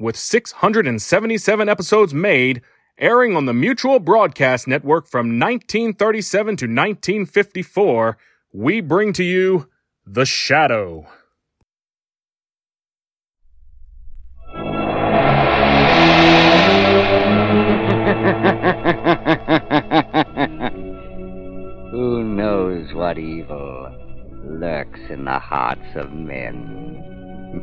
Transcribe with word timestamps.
with 0.00 0.16
677 0.16 1.68
episodes 1.68 2.14
made, 2.14 2.62
airing 2.98 3.36
on 3.36 3.44
the 3.44 3.52
Mutual 3.52 4.00
Broadcast 4.00 4.66
Network 4.66 5.06
from 5.06 5.38
1937 5.38 6.56
to 6.56 6.64
1954, 6.64 8.16
we 8.52 8.80
bring 8.80 9.12
to 9.12 9.22
you 9.22 9.68
The 10.06 10.24
Shadow. 10.24 11.06
Who 21.90 22.24
knows 22.24 22.94
what 22.94 23.18
evil 23.18 23.92
lurks 24.44 25.00
in 25.10 25.24
the 25.24 25.38
hearts 25.38 25.96
of 25.96 26.12
men? 26.12 27.09
the 27.50 27.58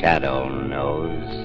shadow 0.00 0.48
knows. 0.48 1.42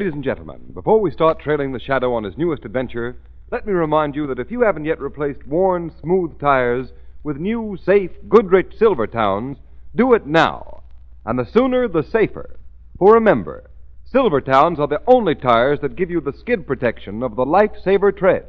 Ladies 0.00 0.14
and 0.14 0.24
gentlemen, 0.24 0.62
before 0.72 0.98
we 0.98 1.10
start 1.10 1.38
trailing 1.38 1.72
the 1.72 1.78
shadow 1.78 2.14
on 2.14 2.24
his 2.24 2.38
newest 2.38 2.64
adventure, 2.64 3.18
let 3.50 3.66
me 3.66 3.74
remind 3.74 4.16
you 4.16 4.26
that 4.28 4.38
if 4.38 4.50
you 4.50 4.62
haven't 4.62 4.86
yet 4.86 4.98
replaced 4.98 5.46
worn, 5.46 5.92
smooth 6.00 6.40
tires 6.40 6.94
with 7.22 7.36
new, 7.36 7.76
safe 7.84 8.10
Goodrich 8.26 8.72
Silver 8.78 9.06
Silvertowns, 9.06 9.58
do 9.94 10.14
it 10.14 10.24
now. 10.24 10.84
And 11.26 11.38
the 11.38 11.44
sooner, 11.44 11.86
the 11.86 12.02
safer. 12.02 12.58
For 12.98 13.12
remember, 13.12 13.68
Silver 14.06 14.40
Silvertowns 14.40 14.78
are 14.78 14.86
the 14.86 15.02
only 15.06 15.34
tires 15.34 15.80
that 15.80 15.96
give 15.96 16.10
you 16.10 16.22
the 16.22 16.32
skid 16.32 16.66
protection 16.66 17.22
of 17.22 17.36
the 17.36 17.44
Lifesaver 17.44 18.16
tread, 18.16 18.46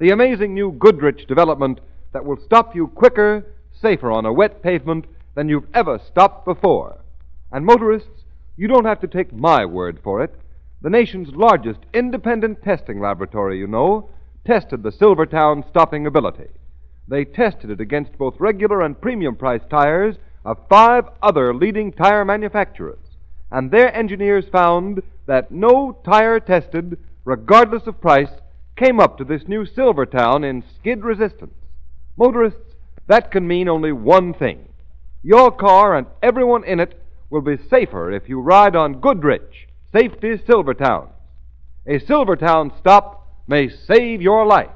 the 0.00 0.10
amazing 0.10 0.54
new 0.54 0.72
Goodrich 0.72 1.24
development 1.28 1.78
that 2.12 2.24
will 2.24 2.42
stop 2.44 2.74
you 2.74 2.88
quicker, 2.88 3.46
safer 3.80 4.10
on 4.10 4.26
a 4.26 4.32
wet 4.32 4.60
pavement 4.60 5.04
than 5.36 5.48
you've 5.48 5.68
ever 5.72 6.00
stopped 6.04 6.44
before. 6.44 6.98
And 7.52 7.64
motorists, 7.64 8.24
you 8.56 8.66
don't 8.66 8.86
have 8.86 9.00
to 9.02 9.06
take 9.06 9.32
my 9.32 9.64
word 9.64 10.00
for 10.02 10.24
it. 10.24 10.34
The 10.82 10.90
nation's 10.90 11.34
largest 11.34 11.80
independent 11.92 12.62
testing 12.62 13.00
laboratory, 13.00 13.58
you 13.58 13.66
know, 13.66 14.08
tested 14.46 14.82
the 14.82 14.90
Silvertown 14.90 15.62
stopping 15.68 16.06
ability. 16.06 16.48
They 17.06 17.26
tested 17.26 17.70
it 17.70 17.80
against 17.80 18.16
both 18.16 18.40
regular 18.40 18.80
and 18.80 18.98
premium 18.98 19.36
price 19.36 19.60
tires 19.68 20.16
of 20.44 20.68
five 20.70 21.04
other 21.22 21.52
leading 21.52 21.92
tire 21.92 22.24
manufacturers. 22.24 22.98
And 23.50 23.70
their 23.70 23.94
engineers 23.94 24.46
found 24.50 25.02
that 25.26 25.50
no 25.50 25.98
tire 26.04 26.40
tested, 26.40 26.98
regardless 27.24 27.86
of 27.86 28.00
price, 28.00 28.30
came 28.76 29.00
up 29.00 29.18
to 29.18 29.24
this 29.24 29.46
new 29.46 29.66
Silvertown 29.66 30.44
in 30.44 30.64
skid 30.78 31.04
resistance. 31.04 31.52
Motorists, 32.16 32.74
that 33.06 33.30
can 33.30 33.46
mean 33.46 33.68
only 33.68 33.92
one 33.92 34.32
thing. 34.32 34.68
Your 35.22 35.50
car 35.50 35.94
and 35.94 36.06
everyone 36.22 36.64
in 36.64 36.80
it 36.80 36.98
will 37.28 37.42
be 37.42 37.58
safer 37.68 38.10
if 38.10 38.30
you 38.30 38.40
ride 38.40 38.74
on 38.74 39.00
Goodrich, 39.00 39.68
Safety 39.92 40.40
Silvertown. 40.46 41.08
A 41.84 41.98
Silvertown 41.98 42.70
stop 42.78 43.26
may 43.48 43.68
save 43.68 44.22
your 44.22 44.46
life. 44.46 44.70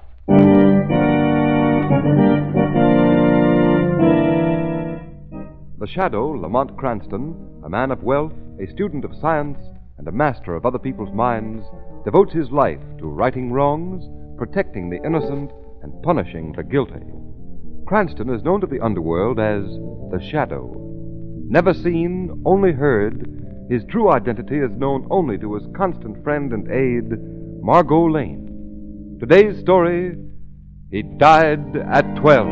The 5.78 5.86
shadow, 5.86 6.30
Lamont 6.30 6.76
Cranston, 6.76 7.60
a 7.64 7.68
man 7.68 7.92
of 7.92 8.02
wealth, 8.02 8.32
a 8.60 8.66
student 8.72 9.04
of 9.04 9.14
science, 9.20 9.60
and 9.98 10.08
a 10.08 10.12
master 10.12 10.56
of 10.56 10.66
other 10.66 10.80
people's 10.80 11.14
minds, 11.14 11.64
devotes 12.04 12.32
his 12.32 12.50
life 12.50 12.80
to 12.98 13.06
righting 13.06 13.52
wrongs, 13.52 14.04
protecting 14.36 14.90
the 14.90 15.00
innocent, 15.06 15.52
and 15.84 16.02
punishing 16.02 16.54
the 16.56 16.64
guilty. 16.64 17.06
Cranston 17.86 18.34
is 18.34 18.42
known 18.42 18.60
to 18.62 18.66
the 18.66 18.80
underworld 18.80 19.38
as 19.38 19.62
the 20.10 20.20
Shadow. 20.28 20.74
Never 21.46 21.72
seen, 21.72 22.42
only 22.44 22.72
heard, 22.72 23.43
his 23.70 23.82
true 23.90 24.10
identity 24.10 24.58
is 24.58 24.70
known 24.76 25.06
only 25.10 25.38
to 25.38 25.54
his 25.54 25.66
constant 25.74 26.22
friend 26.22 26.52
and 26.52 26.70
aide, 26.70 27.18
Margot 27.62 28.10
Lane. 28.10 29.16
Today's 29.18 29.58
story 29.60 30.16
He 30.90 31.02
Died 31.02 31.74
at 31.76 32.14
Twelve. 32.16 32.46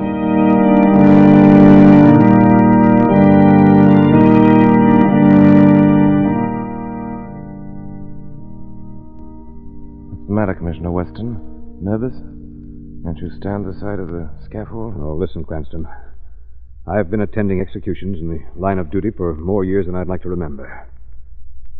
What's 10.08 10.28
the 10.28 10.34
matter, 10.34 10.54
Commissioner 10.54 10.92
Weston? 10.92 11.78
Nervous? 11.82 12.14
Can't 13.04 13.18
you 13.18 13.30
stand 13.36 13.66
the 13.66 13.78
sight 13.78 13.98
of 13.98 14.08
the 14.08 14.30
scaffold? 14.46 14.94
Oh, 14.98 15.14
listen, 15.14 15.44
Cranston. 15.44 15.86
I've 16.86 17.10
been 17.10 17.20
attending 17.20 17.60
executions 17.60 18.18
in 18.18 18.28
the 18.28 18.40
line 18.58 18.78
of 18.78 18.90
duty 18.90 19.10
for 19.10 19.34
more 19.34 19.62
years 19.62 19.86
than 19.86 19.94
I'd 19.94 20.08
like 20.08 20.22
to 20.22 20.30
remember. 20.30 20.88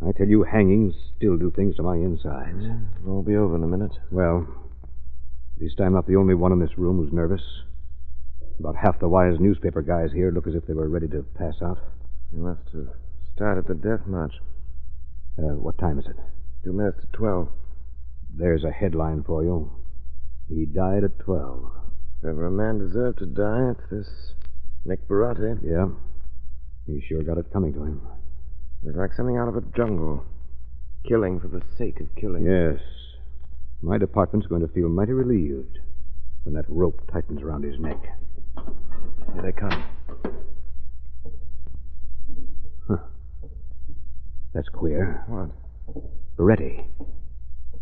I 0.06 0.12
tell 0.12 0.26
you, 0.26 0.42
hangings 0.42 0.94
still 1.16 1.36
do 1.36 1.50
things 1.50 1.76
to 1.76 1.82
my 1.82 1.96
insides. 1.96 2.64
It'll 3.00 3.16
all 3.16 3.22
be 3.22 3.36
over 3.36 3.54
in 3.56 3.62
a 3.62 3.68
minute. 3.68 3.92
Well, 4.10 4.46
at 5.56 5.62
least 5.62 5.80
I'm 5.80 5.92
not 5.92 6.06
the 6.06 6.16
only 6.16 6.34
one 6.34 6.52
in 6.52 6.58
this 6.58 6.76
room 6.76 6.96
who's 6.96 7.12
nervous. 7.12 7.42
About 8.58 8.76
half 8.76 8.98
the 8.98 9.08
wise 9.08 9.38
newspaper 9.38 9.82
guys 9.82 10.10
here 10.12 10.32
look 10.32 10.46
as 10.46 10.54
if 10.54 10.66
they 10.66 10.74
were 10.74 10.88
ready 10.88 11.08
to 11.08 11.24
pass 11.36 11.54
out. 11.62 11.78
You 12.32 12.38
must 12.38 12.62
have 12.72 12.88
started 13.34 13.66
the 13.66 13.74
death 13.74 14.06
march. 14.06 14.34
Uh, 15.38 15.54
what 15.54 15.78
time 15.78 15.98
is 15.98 16.06
it? 16.06 16.16
Two 16.64 16.72
minutes 16.72 16.98
to 17.00 17.06
twelve. 17.16 17.48
There's 18.34 18.64
a 18.64 18.70
headline 18.70 19.22
for 19.22 19.44
you. 19.44 19.70
He 20.48 20.66
died 20.66 21.04
at 21.04 21.18
12. 21.20 21.70
If 22.18 22.28
ever 22.28 22.46
a 22.46 22.50
man 22.50 22.78
deserved 22.78 23.18
to 23.18 23.26
die, 23.26 23.70
it's 23.70 23.90
this 23.90 24.34
Nick 24.84 25.06
Barati. 25.08 25.58
Yeah. 25.62 25.88
He 26.86 27.00
sure 27.06 27.22
got 27.22 27.38
it 27.38 27.52
coming 27.52 27.72
to 27.74 27.84
him. 27.84 28.02
He's 28.84 28.94
like 28.94 29.12
something 29.14 29.36
out 29.36 29.48
of 29.48 29.56
a 29.56 29.62
jungle. 29.76 30.24
Killing 31.06 31.40
for 31.40 31.48
the 31.48 31.62
sake 31.76 32.00
of 32.00 32.14
killing. 32.14 32.44
Yes. 32.44 32.80
My 33.80 33.98
department's 33.98 34.46
going 34.46 34.62
to 34.62 34.72
feel 34.72 34.88
mighty 34.88 35.12
relieved 35.12 35.78
when 36.44 36.54
that 36.54 36.64
rope 36.68 37.00
tightens 37.12 37.42
around 37.42 37.64
his 37.64 37.78
neck. 37.78 38.00
Here 39.34 39.42
they 39.42 39.52
come. 39.52 39.84
Huh. 42.88 42.96
That's 44.54 44.68
queer. 44.68 45.24
What? 45.26 45.50
Beretti. 46.36 46.86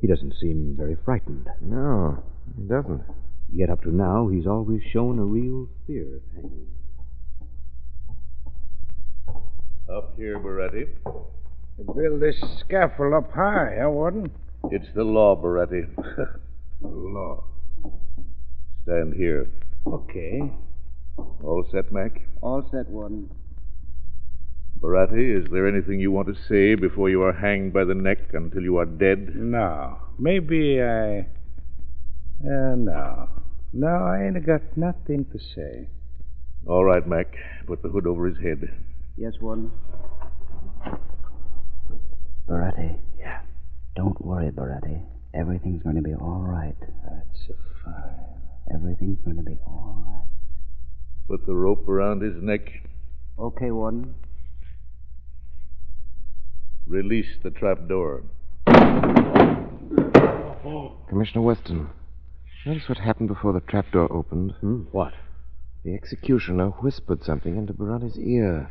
He 0.01 0.07
doesn't 0.07 0.35
seem 0.41 0.75
very 0.77 0.97
frightened. 1.05 1.49
No, 1.61 2.23
he 2.57 2.63
doesn't. 2.63 3.03
Yet 3.53 3.69
up 3.69 3.83
to 3.83 3.95
now, 3.95 4.29
he's 4.29 4.47
always 4.47 4.81
shown 4.93 5.19
a 5.19 5.25
real 5.25 5.69
fear 5.87 6.17
of 6.17 6.23
hanging. 6.35 6.67
Up 9.93 10.15
here, 10.17 10.39
Beretti. 10.39 10.87
Build 11.97 12.21
this 12.21 12.41
scaffold 12.61 13.13
up 13.13 13.33
high, 13.33 13.79
huh, 13.81 13.91
Warden? 13.91 14.31
It's 14.71 14.87
the 14.95 15.03
law, 15.03 15.35
Beretti. 15.35 15.89
Law. 16.81 17.43
Stand 18.85 19.15
here. 19.15 19.49
Okay. 19.85 20.43
All 21.43 21.67
set, 21.73 21.91
Mac? 21.91 22.21
All 22.41 22.63
set, 22.71 22.89
Warden. 22.89 23.31
Beretti, 24.79 25.43
is 25.43 25.51
there 25.51 25.67
anything 25.67 25.99
you 25.99 26.13
want 26.13 26.29
to 26.29 26.35
say 26.49 26.77
before 26.77 27.11
you 27.11 27.23
are 27.23 27.33
hanged 27.33 27.73
by 27.73 27.83
the 27.83 27.95
neck 27.95 28.33
until 28.33 28.63
you 28.63 28.77
are 28.77 28.87
dead? 28.87 29.35
No. 29.35 29.99
Maybe 30.21 30.81
I. 30.81 31.27
Uh, 32.43 32.77
no. 32.77 33.29
No, 33.73 33.89
I 33.89 34.25
ain't 34.25 34.47
got 34.47 34.63
nothing 34.77 35.27
to 35.33 35.39
say. 35.39 35.89
All 36.67 36.85
right, 36.85 37.07
Mac. 37.07 37.35
Put 37.67 37.83
the 37.83 37.89
hood 37.89 38.07
over 38.07 38.27
his 38.27 38.39
head. 38.39 38.71
Yes, 39.21 39.35
Warden. 39.39 39.71
Baretti. 42.49 42.99
Yeah. 43.19 43.41
Don't 43.95 44.19
worry, 44.25 44.51
Baretti. 44.51 45.03
Everything's 45.35 45.83
going 45.83 45.97
to 45.97 46.01
be 46.03 46.15
all 46.15 46.41
right. 46.41 46.75
That's 46.81 47.51
a 47.51 47.85
fine. 47.85 48.75
Everything's 48.75 49.19
going 49.23 49.37
to 49.37 49.43
be 49.43 49.59
all 49.67 50.03
right. 50.07 50.25
Put 51.29 51.45
the 51.45 51.55
rope 51.55 51.87
around 51.87 52.23
his 52.23 52.43
neck. 52.43 52.63
Okay, 53.39 53.71
Warden. 53.71 54.15
Release 56.87 57.37
the 57.43 57.51
trap 57.51 57.89
door. 57.89 58.23
Commissioner 61.11 61.43
Weston, 61.43 61.91
notice 62.65 62.89
what 62.89 62.97
happened 62.97 63.29
before 63.29 63.53
the 63.53 63.61
trap 63.61 63.93
door 63.93 64.11
opened? 64.11 64.53
Hmm? 64.61 64.85
What? 64.93 65.13
The 65.85 65.93
executioner 65.93 66.71
whispered 66.71 67.23
something 67.23 67.59
into 67.59 67.75
Baratti's 67.75 68.19
ear. 68.19 68.71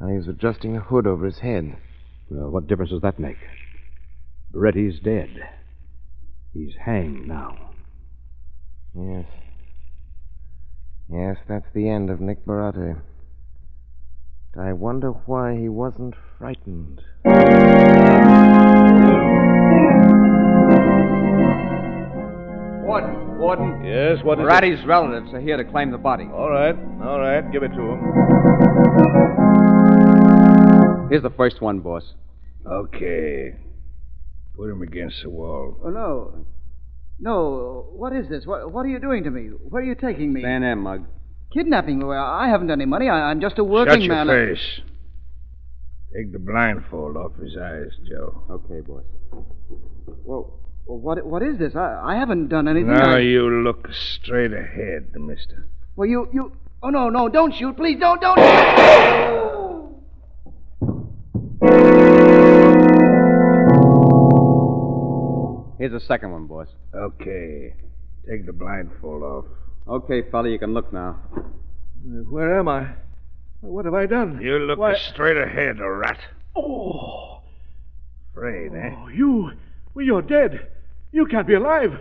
Now 0.00 0.08
he 0.08 0.16
was 0.16 0.28
adjusting 0.28 0.74
the 0.74 0.80
hood 0.80 1.06
over 1.06 1.26
his 1.26 1.38
head. 1.38 1.76
Well, 2.28 2.50
what 2.50 2.66
difference 2.66 2.90
does 2.90 3.02
that 3.02 3.18
make? 3.18 3.38
Beretti's 4.52 5.00
dead. 5.00 5.28
He's 6.52 6.74
hanged 6.84 7.26
now. 7.26 7.70
Yes. 8.94 9.26
Yes, 11.10 11.36
that's 11.48 11.66
the 11.74 11.88
end 11.88 12.10
of 12.10 12.20
Nick 12.20 12.44
Baratti. 12.44 13.00
But 14.54 14.62
I 14.62 14.72
wonder 14.72 15.10
why 15.10 15.56
he 15.56 15.68
wasn't 15.68 16.14
frightened. 16.38 17.00
Warden, 22.84 23.38
Warden. 23.38 23.84
Yes, 23.84 24.22
what 24.24 24.38
is 24.38 24.44
Ratty's 24.44 24.84
relatives 24.86 25.32
are 25.32 25.40
here 25.40 25.56
to 25.56 25.64
claim 25.64 25.90
the 25.90 25.98
body. 25.98 26.28
All 26.32 26.50
right, 26.50 26.76
all 27.02 27.20
right. 27.20 27.50
Give 27.50 27.62
it 27.62 27.72
to 27.72 27.80
him. 27.80 29.51
Here's 31.12 31.22
the 31.22 31.30
first 31.30 31.60
one, 31.60 31.80
boss. 31.80 32.14
Okay. 32.66 33.54
Put 34.56 34.70
him 34.70 34.80
against 34.80 35.22
the 35.22 35.28
wall. 35.28 35.76
Oh, 35.84 35.90
no. 35.90 36.46
No, 37.20 37.86
what 37.92 38.14
is 38.14 38.28
this? 38.30 38.46
What, 38.46 38.72
what 38.72 38.86
are 38.86 38.88
you 38.88 38.98
doing 38.98 39.24
to 39.24 39.30
me? 39.30 39.48
Where 39.68 39.82
are 39.82 39.84
you 39.84 39.94
taking 39.94 40.32
me? 40.32 40.40
Stand 40.40 40.64
there, 40.64 40.74
Mug. 40.74 41.04
Kidnapping 41.52 41.98
me? 41.98 42.06
Well, 42.06 42.24
I 42.24 42.48
haven't 42.48 42.70
any 42.70 42.86
money. 42.86 43.10
I, 43.10 43.30
I'm 43.30 43.42
just 43.42 43.58
a 43.58 43.64
working 43.64 43.92
Shut 43.94 44.02
your 44.02 44.24
man. 44.24 44.26
face. 44.56 44.80
Take 46.16 46.32
the 46.32 46.38
blindfold 46.38 47.18
off 47.18 47.32
his 47.36 47.56
eyes, 47.56 47.90
Joe. 48.08 48.42
Okay, 48.50 48.80
boss. 48.80 49.02
Well, 50.24 50.58
well, 50.86 50.98
what, 50.98 51.24
what 51.26 51.42
is 51.42 51.58
this? 51.58 51.76
I, 51.76 52.00
I 52.02 52.16
haven't 52.16 52.48
done 52.48 52.68
anything. 52.68 52.92
Now 52.94 53.16
I- 53.16 53.18
you 53.18 53.48
look 53.62 53.88
straight 53.92 54.52
ahead, 54.54 55.12
mister. 55.14 55.68
Well, 55.94 56.08
you, 56.08 56.28
you. 56.32 56.52
Oh, 56.82 56.88
no, 56.88 57.10
no, 57.10 57.28
don't 57.28 57.54
shoot. 57.54 57.76
Please, 57.76 58.00
don't, 58.00 58.20
don't. 58.20 58.38
Here's 65.82 65.90
the 65.90 65.98
second 65.98 66.30
one, 66.30 66.46
boss. 66.46 66.68
Okay. 66.94 67.74
Take 68.30 68.46
the 68.46 68.52
blindfold 68.52 69.24
off. 69.24 69.46
Okay, 69.88 70.22
fella, 70.30 70.48
you 70.48 70.56
can 70.56 70.72
look 70.74 70.92
now. 70.92 71.18
Where 72.04 72.56
am 72.60 72.68
I? 72.68 72.90
What 73.62 73.86
have 73.86 73.94
I 73.94 74.06
done? 74.06 74.40
You 74.40 74.60
look 74.60 74.78
Why- 74.78 74.94
straight 74.94 75.36
ahead, 75.36 75.80
a 75.80 75.90
rat. 75.90 76.20
Oh, 76.54 77.42
Afraid, 78.30 78.72
eh? 78.76 78.94
oh, 78.96 79.08
you. 79.08 79.50
Well, 79.92 80.06
you're 80.06 80.22
dead. 80.22 80.68
You 81.10 81.26
can't 81.26 81.48
be 81.48 81.54
alive. 81.54 81.98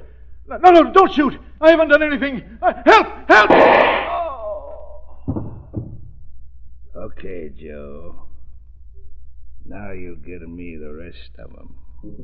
No, 0.48 0.58
no, 0.58 0.70
no, 0.84 0.94
don't 0.94 1.12
shoot. 1.14 1.34
I 1.60 1.72
haven't 1.72 1.88
done 1.88 2.04
anything. 2.04 2.60
Uh, 2.62 2.74
help! 2.86 3.08
Help! 3.28 3.50
Okay, 6.96 7.50
Joe. 7.60 8.28
Now 9.66 9.92
you 9.92 10.18
get 10.24 10.48
me 10.48 10.78
the 10.78 10.94
rest 10.94 11.32
of 11.40 11.52
them. 11.54 11.78
Paper, 12.02 12.18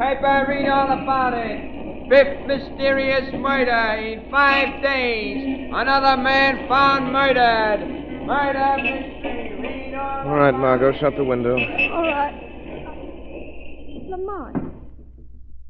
paper, 0.00 0.46
read 0.48 0.68
all 0.68 0.90
about 0.90 1.34
it. 1.34 2.08
Fifth 2.08 2.48
mysterious 2.48 3.32
murder 3.34 3.70
in 3.70 4.28
five 4.28 4.82
days. 4.82 5.70
Another 5.72 6.20
man 6.20 6.66
found 6.66 7.12
murdered. 7.12 7.78
Murder 8.26 8.82
mystery. 8.82 9.56
Read 9.60 9.94
all 9.94 10.28
All 10.30 10.34
right, 10.34 10.50
Margot, 10.50 10.98
shut 10.98 11.14
the 11.16 11.22
window. 11.22 11.52
All 11.52 12.02
right. 12.02 12.34
Lamont, 14.08 14.56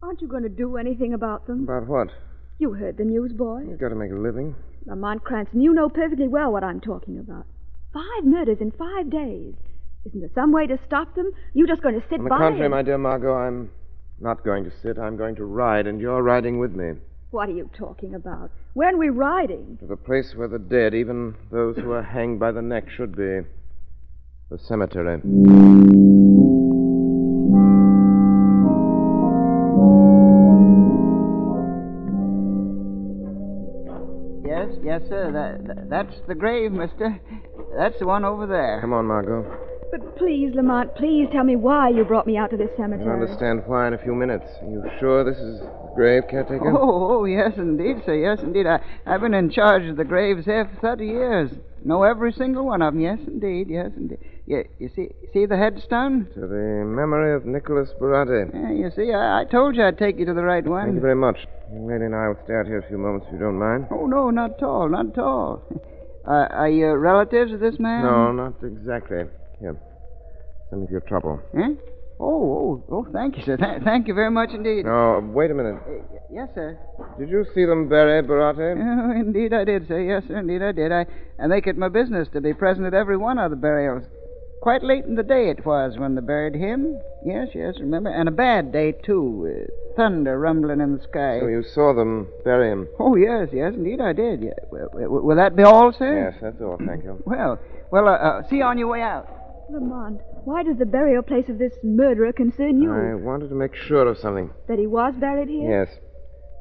aren't 0.03 0.23
you 0.23 0.29
going 0.29 0.45
to 0.45 0.49
do 0.49 0.79
anything 0.79 1.12
about 1.12 1.47
them? 1.47 1.65
About 1.65 1.87
what? 1.87 2.09
You 2.59 2.73
heard 2.75 2.97
the 2.97 3.05
news, 3.05 3.33
boy. 3.33 3.62
You've 3.69 3.81
got 3.81 3.89
to 3.89 3.95
make 3.95 4.11
a 4.12 4.15
living. 4.15 4.55
Lamont 4.87 5.25
Cranston, 5.25 5.61
you 5.61 5.73
know 5.73 5.89
perfectly 5.89 6.29
well 6.29 6.53
what 6.53 6.62
I'm 6.62 6.81
talking 6.81 7.19
about. 7.19 7.47
Five 7.93 8.25
murders 8.25 8.59
in 8.61 8.71
five 8.73 9.11
days. 9.11 9.55
Isn't 10.06 10.21
there 10.21 10.31
some 10.35 10.53
way 10.53 10.67
to 10.67 10.79
stop 10.87 11.15
them? 11.15 11.31
You're 11.55 11.67
just 11.67 11.83
going 11.83 11.95
to 12.01 12.06
sit 12.09 12.19
by. 12.19 12.19
On 12.19 12.25
the 12.25 12.31
by 12.31 12.39
contrary, 12.39 12.65
and- 12.67 12.71
my 12.73 12.83
dear 12.83 12.99
Margot, 12.99 13.33
I'm 13.35 13.71
not 14.21 14.45
going 14.45 14.65
to 14.65 14.73
sit. 14.83 14.99
I'm 14.99 15.17
going 15.17 15.35
to 15.37 15.45
ride, 15.45 15.87
and 15.87 16.01
you're 16.01 16.23
riding 16.23 16.59
with 16.59 16.73
me. 16.75 16.93
What 17.31 17.49
are 17.49 17.53
you 17.53 17.69
talking 17.77 18.15
about? 18.15 18.51
When 18.75 18.99
we 18.99 19.09
riding? 19.09 19.77
To 19.81 19.87
the 19.87 19.97
place 19.97 20.35
where 20.37 20.47
the 20.49 20.59
dead, 20.59 20.95
even 20.95 21.35
those 21.51 21.77
who 21.77 21.91
are 21.93 22.03
hanged 22.03 22.39
by 22.39 22.53
the 22.53 22.62
neck, 22.62 22.89
should 22.91 23.17
be. 23.17 23.41
The 24.51 24.59
cemetery. 24.59 25.21
That, 35.32 35.67
that, 35.67 35.91
that's 35.91 36.15
the 36.29 36.35
grave, 36.35 36.73
mister. 36.73 37.21
That's 37.76 37.99
the 37.99 38.06
one 38.06 38.25
over 38.25 38.47
there. 38.47 38.81
Come 38.81 38.93
on, 38.93 39.06
Margot. 39.06 39.44
But 39.91 40.17
please, 40.17 40.50
Lamont, 40.55 40.94
please 40.97 41.29
tell 41.32 41.44
me 41.44 41.55
why 41.55 41.88
you 41.88 42.05
brought 42.05 42.26
me 42.26 42.37
out 42.37 42.50
to 42.50 42.56
this 42.56 42.71
cemetery. 42.76 43.05
You'll 43.05 43.23
understand 43.23 43.62
why 43.67 43.87
in 43.87 43.94
a 43.94 43.99
few 43.99 44.15
minutes. 44.15 44.44
Are 44.62 44.69
you 44.69 44.82
sure 44.99 45.25
this 45.25 45.38
is 45.38 45.61
the 45.61 45.93
grave, 45.94 46.25
caretaker? 46.29 46.73
Oh, 46.76 47.21
oh, 47.21 47.25
yes, 47.25 47.53
indeed, 47.56 48.03
sir. 48.05 48.15
Yes, 48.15 48.41
indeed. 48.43 48.67
I, 48.67 48.81
I've 49.06 49.21
been 49.21 49.35
in 49.35 49.50
charge 49.50 49.85
of 49.85 49.97
the 49.97 50.05
graves 50.05 50.47
here 50.47 50.69
for 50.75 50.81
30 50.81 51.06
years. 51.06 51.50
Know 51.85 52.03
every 52.03 52.32
single 52.32 52.67
one 52.67 52.82
of 52.82 52.94
them. 52.94 53.03
Yes, 53.03 53.19
indeed. 53.27 53.69
Yes, 53.70 53.91
indeed. 53.97 54.19
You, 54.46 54.64
you 54.79 54.91
see, 54.94 55.08
see 55.32 55.46
the 55.46 55.56
headstone? 55.56 56.26
To 56.35 56.41
the 56.41 56.85
memory 56.85 57.35
of 57.35 57.46
Nicholas 57.46 57.88
Baratti. 57.99 58.52
Yeah, 58.52 58.73
you 58.73 58.91
see, 58.94 59.12
I, 59.12 59.41
I 59.41 59.44
told 59.44 59.75
you 59.75 59.85
I'd 59.85 59.96
take 59.99 60.19
you 60.19 60.26
to 60.26 60.35
the 60.35 60.43
right 60.43 60.64
one. 60.67 60.85
Thank 60.85 60.96
you 60.96 61.00
very 61.00 61.17
much. 61.17 61.38
Lady 61.73 62.05
and 62.05 62.14
I 62.14 62.29
will 62.29 62.37
stay 62.44 62.55
out 62.55 62.67
here 62.67 62.79
a 62.79 62.89
few 62.89 62.98
moments 62.98 63.27
if 63.29 63.34
you 63.34 63.39
don't 63.39 63.58
mind. 63.58 63.86
Oh, 63.91 64.06
no, 64.06 64.29
not 64.31 64.58
at 64.58 64.63
all, 64.63 64.89
not 64.89 65.06
at 65.06 65.19
all. 65.19 65.63
Uh, 66.27 66.48
are 66.53 66.70
you 66.70 66.91
relatives 66.94 67.53
of 67.53 67.60
this 67.60 67.79
man? 67.79 68.03
No, 68.03 68.32
not 68.32 68.55
exactly. 68.63 69.24
Here. 69.60 69.77
Some 70.70 70.82
of 70.82 70.91
your 70.91 71.03
trouble. 71.03 71.39
Huh? 71.55 71.72
Oh, 72.19 72.81
oh, 72.81 72.84
oh, 72.91 73.06
thank 73.13 73.36
you, 73.36 73.43
sir. 73.44 73.58
Th- 73.58 73.82
thank 73.84 74.08
you 74.08 74.15
very 74.15 74.31
much 74.31 74.48
indeed. 74.55 74.86
No, 74.86 75.20
wait 75.34 75.51
a 75.51 75.55
minute. 75.55 75.74
Yes, 76.32 76.48
sir. 76.55 76.79
Did 77.19 77.29
you 77.29 77.44
see 77.55 77.67
them 77.67 77.91
bury 77.91 78.22
Baratti? 78.22 78.72
Oh, 79.05 79.20
indeed 79.20 79.53
I 79.53 79.65
did, 79.65 79.86
sir. 79.86 80.01
Yes, 80.01 80.22
sir, 80.27 80.39
indeed 80.39 80.63
I 80.63 80.72
did. 80.72 80.93
I, 80.93 81.05
I 81.39 81.46
make 81.46 81.67
it 81.67 81.77
my 81.77 81.91
business 81.91 82.27
to 82.32 82.41
be 82.41 82.55
present 82.55 82.86
at 82.86 82.94
every 82.94 83.19
one 83.19 83.36
of 83.36 83.51
the 83.51 83.56
burials. 83.58 84.05
Quite 84.65 84.83
late 84.83 85.05
in 85.05 85.15
the 85.15 85.23
day 85.23 85.51
it 85.51 85.67
was 85.67 85.99
when 85.99 86.15
they 86.15 86.23
buried 86.23 86.55
him. 86.55 86.99
Yes, 87.23 87.49
yes, 87.55 87.75
remember. 87.81 88.09
And 88.09 88.31
a 88.31 88.33
bad 88.33 88.73
day, 88.73 88.93
too. 88.93 89.69
Uh, 89.69 89.94
thunder 89.94 90.39
rumbling 90.39 90.81
in 90.81 90.97
the 90.97 91.03
sky. 91.03 91.41
So 91.41 91.49
you 91.49 91.63
saw 91.63 91.93
them 91.93 92.29
bury 92.47 92.71
him? 92.73 92.89
Oh, 92.99 93.15
yes, 93.15 93.51
yes, 93.53 93.75
indeed 93.75 94.01
I 94.01 94.15
did. 94.15 94.43
Yeah. 94.43 94.53
Will, 94.73 94.89
will, 94.94 95.23
will 95.23 95.37
that 95.37 95.55
be 95.55 95.65
all, 95.65 95.93
sir? 95.93 96.31
Yes, 96.33 96.41
that's 96.41 96.63
all, 96.63 96.79
thank 96.79 97.05
you. 97.05 97.23
Well, 97.27 97.59
well, 97.91 98.09
uh, 98.09 98.13
uh, 98.13 98.49
see 98.49 98.56
you 98.56 98.65
on 98.65 98.79
your 98.79 98.89
way 98.89 99.03
out. 99.03 99.29
Lamont, 99.71 100.23
why 100.44 100.63
does 100.63 100.79
the 100.79 100.87
burial 100.87 101.23
place 101.23 101.51
of 101.51 101.59
this 101.59 101.75
murderer 101.83 102.33
concern 102.33 102.81
you? 102.81 102.91
I 102.91 103.15
wanted 103.17 103.51
to 103.51 103.55
make 103.55 103.75
sure 103.75 104.09
of 104.09 104.17
something. 104.17 104.49
That 104.69 104.79
he 104.79 104.87
was 104.87 105.13
buried 105.21 105.51
here? 105.51 105.85
Yes. 105.85 105.94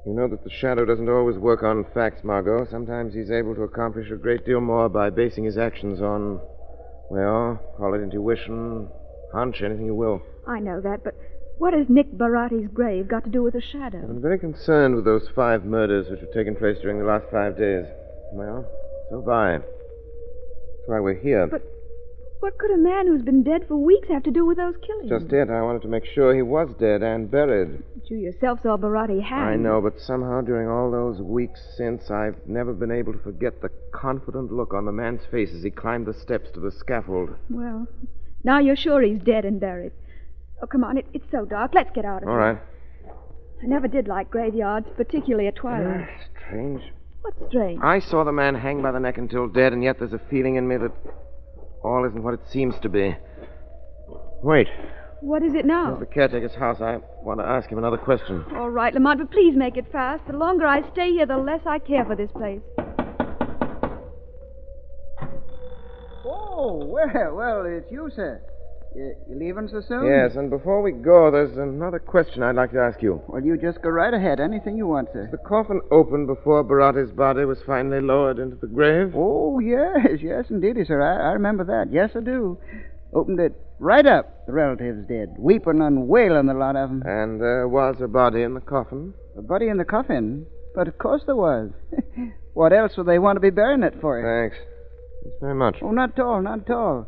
You 0.06 0.12
know 0.12 0.28
that 0.28 0.44
the 0.44 0.50
shadow 0.50 0.84
doesn't 0.84 1.08
always 1.08 1.38
work 1.38 1.64
on 1.64 1.86
facts, 1.94 2.22
Margot. 2.26 2.68
Sometimes 2.70 3.14
he's 3.14 3.32
able 3.32 3.56
to 3.56 3.62
accomplish 3.62 4.12
a 4.12 4.18
great 4.18 4.46
deal 4.46 4.60
more 4.60 4.90
by 4.90 5.10
basing 5.10 5.46
his 5.46 5.58
actions 5.58 6.02
on, 6.02 6.42
well, 7.14 7.60
call 7.78 7.94
it 7.94 8.02
intuition, 8.02 8.90
hunch, 9.32 9.62
anything 9.62 9.86
you 9.86 9.96
will. 9.96 10.22
I 10.48 10.60
know 10.60 10.82
that, 10.82 11.04
but 11.04 11.14
what 11.60 11.74
has 11.74 11.86
Nick 11.88 12.12
Baratti's 12.12 12.68
grave 12.74 13.08
got 13.08 13.24
to 13.26 13.30
do 13.30 13.44
with 13.44 13.54
the 13.54 13.62
shadow? 13.62 14.00
I'm 14.00 14.22
very 14.22 14.40
concerned 14.40 14.96
with 14.96 15.06
those 15.06 15.28
five 15.36 15.64
murders 15.64 16.08
which 16.10 16.22
have 16.22 16.34
taken 16.34 16.56
place 16.56 16.78
during 16.82 16.98
the 16.98 17.06
last 17.06 17.26
five 17.32 17.58
days. 17.58 17.86
Well, 18.34 18.66
so 19.10 19.20
have 19.20 19.30
I. 19.30 19.52
That's 19.60 20.88
why 20.88 21.00
we're 21.00 21.22
here. 21.22 21.48
But 21.48 21.62
what 22.44 22.58
could 22.58 22.72
a 22.72 22.78
man 22.78 23.08
who's 23.08 23.22
been 23.22 23.42
dead 23.42 23.66
for 23.70 23.78
weeks 23.78 24.10
have 24.10 24.22
to 24.22 24.30
do 24.30 24.46
with 24.46 24.58
those 24.58 24.76
killings? 24.86 25.10
Just 25.10 25.32
it. 25.32 25.50
I 25.50 25.62
wanted 25.62 25.82
to 25.84 25.88
make 25.88 26.04
sure 26.04 26.36
he 26.36 26.42
was 26.42 26.68
dead 26.78 27.02
and 27.02 27.32
buried. 27.32 27.82
But 27.96 28.10
you 28.10 28.18
yourself 28.18 28.60
saw 28.62 28.76
Baratti 28.76 29.24
hanged. 29.24 29.50
I 29.50 29.56
know, 29.56 29.80
but 29.80 29.98
somehow 29.98 30.42
during 30.42 30.68
all 30.68 30.92
those 30.92 31.22
weeks 31.22 31.62
since, 31.78 32.12
I've 32.12 32.36
never 32.46 32.74
been 32.74 32.92
able 32.92 33.14
to 33.14 33.20
forget 33.20 33.62
the 33.62 33.70
confident 33.94 34.52
look 34.52 34.74
on 34.74 34.84
the 34.84 34.92
man's 34.92 35.22
face 35.32 35.54
as 35.56 35.64
he 35.64 35.72
climbed 35.72 36.06
the 36.06 36.14
steps 36.14 36.52
to 36.56 36.60
the 36.60 36.70
scaffold. 36.70 37.30
Well, 37.50 37.88
now 38.44 38.60
you're 38.60 38.76
sure 38.76 39.02
he's 39.02 39.22
dead 39.22 39.46
and 39.46 39.58
buried. 39.62 39.94
Oh, 40.62 40.68
come 40.68 40.84
on. 40.84 40.98
It, 40.98 41.06
it's 41.14 41.32
so 41.32 41.46
dark. 41.46 41.72
Let's 41.74 41.92
get 41.96 42.04
out 42.04 42.24
of 42.24 42.28
All 42.28 42.36
here. 42.36 42.44
right. 42.44 42.58
I 43.64 43.68
never 43.68 43.88
did 43.88 44.10
like 44.10 44.30
graveyards, 44.30 44.88
particularly 44.98 45.48
at 45.48 45.56
twilight. 45.56 46.10
Ah, 46.10 46.24
strange. 46.46 46.82
What's 47.22 47.40
strange? 47.48 47.80
I 47.82 48.00
saw 48.00 48.26
the 48.26 48.34
man 48.34 48.56
hang 48.56 48.82
by 48.82 48.92
the 48.92 49.00
neck 49.00 49.18
until 49.18 49.48
dead, 49.48 49.72
and 49.72 49.82
yet 49.82 49.98
there's 49.98 50.12
a 50.12 50.20
feeling 50.30 50.56
in 50.56 50.68
me 50.68 50.76
that 50.76 50.92
all 51.84 52.06
isn't 52.06 52.24
what 52.24 52.34
it 52.34 52.42
seems 52.50 52.76
to 52.82 52.90
be. 52.90 53.16
Wait. 54.42 54.68
What 55.22 55.42
is 55.42 55.54
it 55.54 55.66
now? 55.66 55.96
There's 55.96 56.00
the 56.00 56.14
caretaker's 56.14 56.56
house. 56.56 56.82
I 56.82 57.00
want 57.22 57.40
to 57.40 57.46
ask 57.46 57.70
him 57.70 57.78
another 57.78 57.98
question. 57.98 58.44
All 58.56 58.70
right, 58.70 58.94
Lamont, 58.94 59.20
but 59.20 59.32
please 59.32 59.56
make 59.56 59.78
it 59.78 59.90
fast. 59.92 60.26
The 60.28 60.34
longer 60.38 60.66
I 60.66 60.82
stay 60.92 61.12
here, 61.12 61.26
the 61.26 61.38
less 61.38 61.62
I 61.66 61.80
care 61.80 62.04
for 62.04 62.16
this 62.16 62.32
place. 62.32 62.62
Oh, 66.26 66.86
well, 66.86 67.36
well, 67.36 67.66
it's 67.66 67.92
you, 67.92 68.10
sir. 68.14 68.42
You, 68.96 69.16
you 69.28 69.40
leaving 69.40 69.68
so 69.68 69.82
soon? 69.88 70.06
Yes, 70.06 70.36
and 70.36 70.50
before 70.50 70.82
we 70.84 70.92
go, 70.92 71.32
there's 71.32 71.58
another 71.58 71.98
question 72.00 72.44
I'd 72.44 72.56
like 72.56 72.72
to 72.74 72.80
ask 72.80 73.02
you. 73.02 73.22
Well, 73.28 73.42
you 73.44 73.58
just 73.58 73.82
go 73.82 73.90
right 73.90 74.14
ahead. 74.14 74.40
Anything 74.40 74.78
you 74.78 74.86
want, 74.86 75.10
sir. 75.12 75.30
The 75.32 75.38
coffin 75.40 75.82
opened 75.92 76.28
before 76.28 76.64
Barati's 76.64 77.12
body 77.12 77.46
was 77.46 77.58
finally 77.66 78.02
lowered 78.02 78.38
into 78.38 78.56
the 78.56 78.68
grave? 78.68 79.14
Oh, 79.16 79.60
yes, 79.60 80.20
yes, 80.22 80.46
indeed, 80.50 80.78
sir. 80.86 81.02
I, 81.02 81.30
I 81.30 81.34
remember 81.34 81.64
that. 81.64 81.92
Yes, 81.92 82.12
I 82.16 82.20
do. 82.20 82.60
Opened 83.16 83.40
it 83.40 83.54
right 83.80 84.06
up. 84.06 84.46
The 84.46 84.54
relatives 84.54 85.08
did. 85.08 85.30
Weeping 85.40 85.82
and 85.82 86.08
wailing, 86.08 86.46
the 86.46 86.54
lot 86.54 86.76
of 86.76 86.90
'em. 86.90 87.02
And 87.06 87.42
there 87.42 87.68
was 87.68 87.96
a 88.00 88.08
body 88.08 88.44
in 88.44 88.54
the 88.54 88.62
coffin? 88.62 89.14
A 89.38 89.42
body 89.42 89.70
in 89.70 89.78
the 89.78 89.86
coffin? 89.86 90.46
But 90.76 90.88
of 90.88 90.98
course 90.98 91.24
there 91.26 91.36
was. 91.36 91.72
what 92.54 92.74
else 92.74 92.96
would 92.98 93.08
they 93.08 93.20
want 93.20 93.38
to 93.38 93.40
be 93.42 93.50
burying 93.50 93.84
it 93.84 93.96
for? 94.02 94.22
Thanks. 94.22 94.58
Thanks 95.24 95.38
very 95.42 95.56
much. 95.56 95.78
Oh, 95.82 95.92
not 95.92 96.12
at 96.18 96.20
all, 96.20 96.42
not 96.42 96.62
at 96.62 96.72
all. 96.72 97.08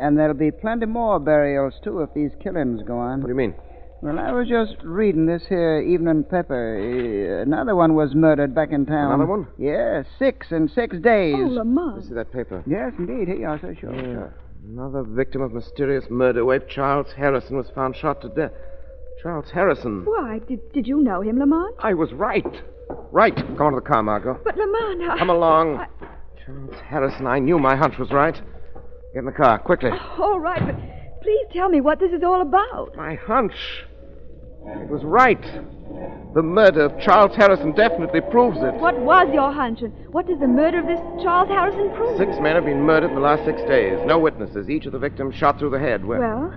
And 0.00 0.18
there'll 0.18 0.34
be 0.34 0.50
plenty 0.50 0.86
more 0.86 1.18
burials, 1.18 1.74
too, 1.82 2.00
if 2.00 2.12
these 2.14 2.32
killings 2.42 2.82
go 2.86 2.98
on. 2.98 3.20
What 3.20 3.26
do 3.26 3.32
you 3.32 3.36
mean? 3.36 3.54
Well, 4.02 4.18
I 4.18 4.32
was 4.32 4.48
just 4.48 4.76
reading 4.82 5.24
this 5.24 5.44
here 5.48 5.80
evening 5.80 6.24
paper. 6.24 6.76
Uh, 6.78 7.42
another 7.42 7.74
one 7.74 7.94
was 7.94 8.14
murdered 8.14 8.54
back 8.54 8.70
in 8.70 8.84
town. 8.84 9.12
Another 9.12 9.24
one? 9.26 9.46
Yes, 9.58 10.04
six 10.18 10.48
in 10.50 10.68
six 10.68 10.98
days. 10.98 11.36
Oh, 11.38 11.46
Lamont. 11.48 11.96
This 11.96 12.04
is 12.10 12.14
that 12.14 12.30
paper. 12.32 12.62
Yes, 12.66 12.92
indeed. 12.98 13.28
Here 13.28 13.36
you 13.38 13.46
are, 13.46 13.58
sir. 13.60 13.74
Sure, 13.80 13.94
Yeah. 13.94 14.02
sure. 14.02 14.34
Another 14.68 15.02
victim 15.04 15.40
of 15.42 15.52
mysterious 15.54 16.04
murder. 16.10 16.44
Waif 16.44 16.66
Charles 16.68 17.12
Harrison 17.16 17.56
was 17.56 17.70
found 17.74 17.96
shot 17.96 18.20
to 18.22 18.28
death. 18.30 18.52
Charles 19.22 19.50
Harrison. 19.54 20.04
Why, 20.04 20.40
did, 20.48 20.60
did 20.72 20.86
you 20.86 21.02
know 21.02 21.22
him, 21.22 21.38
Lamont? 21.38 21.74
I 21.78 21.94
was 21.94 22.12
right. 22.12 22.44
Right. 23.10 23.34
Come 23.36 23.60
on 23.60 23.72
to 23.72 23.76
the 23.80 23.86
car, 23.86 24.02
Margot. 24.02 24.38
But, 24.44 24.56
Lamont, 24.58 25.02
I... 25.10 25.18
Come 25.18 25.30
along. 25.30 25.76
I- 25.76 25.86
Charles 26.44 26.74
Harrison, 26.86 27.26
I 27.26 27.38
knew 27.38 27.58
my 27.58 27.74
hunch 27.74 27.96
was 27.98 28.10
right. 28.10 28.38
Get 29.14 29.20
in 29.20 29.24
the 29.26 29.32
car, 29.32 29.58
quickly. 29.60 29.90
Oh, 29.92 30.22
all 30.22 30.40
right, 30.40 30.60
but 30.66 30.74
please 31.22 31.46
tell 31.52 31.68
me 31.68 31.80
what 31.80 32.00
this 32.00 32.10
is 32.12 32.22
all 32.24 32.40
about. 32.42 32.96
My 32.96 33.14
hunch. 33.14 33.54
It 34.66 34.88
was 34.90 35.04
right. 35.04 35.40
The 36.34 36.42
murder 36.42 36.86
of 36.86 36.98
Charles 37.00 37.36
Harrison 37.36 37.72
definitely 37.72 38.22
proves 38.22 38.56
it. 38.58 38.74
What 38.74 38.98
was 38.98 39.28
your 39.32 39.52
hunch, 39.52 39.82
and 39.82 39.92
what 40.12 40.26
does 40.26 40.40
the 40.40 40.48
murder 40.48 40.80
of 40.80 40.86
this 40.86 40.98
Charles 41.22 41.48
Harrison 41.48 41.94
prove? 41.94 42.18
Six 42.18 42.40
men 42.40 42.56
have 42.56 42.64
been 42.64 42.82
murdered 42.82 43.10
in 43.10 43.14
the 43.14 43.20
last 43.20 43.44
six 43.44 43.60
days. 43.68 44.00
No 44.04 44.18
witnesses. 44.18 44.68
Each 44.68 44.86
of 44.86 44.92
the 44.92 44.98
victims 44.98 45.36
shot 45.36 45.60
through 45.60 45.70
the 45.70 45.78
head. 45.78 46.04
Well, 46.04 46.20
Well, 46.20 46.54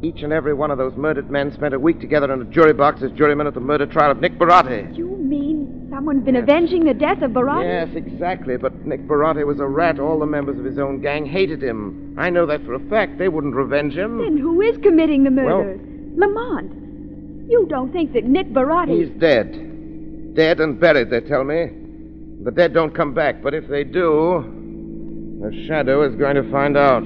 each 0.00 0.22
and 0.22 0.32
every 0.32 0.54
one 0.54 0.70
of 0.70 0.78
those 0.78 0.96
murdered 0.96 1.30
men 1.30 1.52
spent 1.52 1.74
a 1.74 1.78
week 1.78 2.00
together 2.00 2.32
in 2.32 2.40
a 2.40 2.44
jury 2.46 2.72
box 2.72 3.02
as 3.02 3.10
jurymen 3.12 3.46
at 3.46 3.52
the 3.52 3.60
murder 3.60 3.84
trial 3.84 4.12
of 4.12 4.20
Nick 4.20 4.38
Barati. 4.38 4.96
you 4.96 5.14
mean 5.18 5.51
someone's 5.92 6.24
been 6.24 6.36
avenging 6.36 6.84
the 6.84 6.94
death 6.94 7.20
of 7.22 7.32
Barati? 7.32 7.64
Yes, 7.64 7.88
exactly. 7.94 8.56
But 8.56 8.86
Nick 8.86 9.06
Barati 9.06 9.46
was 9.46 9.60
a 9.60 9.66
rat. 9.66 10.00
All 10.00 10.18
the 10.18 10.26
members 10.26 10.58
of 10.58 10.64
his 10.64 10.78
own 10.78 11.02
gang 11.02 11.26
hated 11.26 11.62
him. 11.62 12.14
I 12.18 12.30
know 12.30 12.46
that 12.46 12.64
for 12.64 12.74
a 12.74 12.80
fact. 12.88 13.18
They 13.18 13.28
wouldn't 13.28 13.54
revenge 13.54 13.94
him. 13.94 14.18
Then 14.18 14.38
who 14.38 14.62
is 14.62 14.76
committing 14.82 15.24
the 15.24 15.30
Well- 15.30 15.58
murders? 15.64 15.80
Lamont, 16.14 16.70
you 17.48 17.66
don't 17.70 17.90
think 17.92 18.12
that 18.12 18.24
Nick 18.24 18.48
Barati... 18.52 18.98
He's 19.00 19.20
dead. 19.20 20.34
Dead 20.34 20.60
and 20.60 20.78
buried, 20.78 21.10
they 21.10 21.20
tell 21.20 21.44
me. 21.44 21.70
The 22.44 22.50
dead 22.50 22.74
don't 22.74 22.94
come 22.94 23.14
back, 23.14 23.42
but 23.42 23.54
if 23.54 23.68
they 23.68 23.84
do, 23.84 24.44
the 25.40 25.66
shadow 25.66 26.02
is 26.02 26.14
going 26.16 26.36
to 26.36 26.50
find 26.50 26.76
out. 26.76 27.02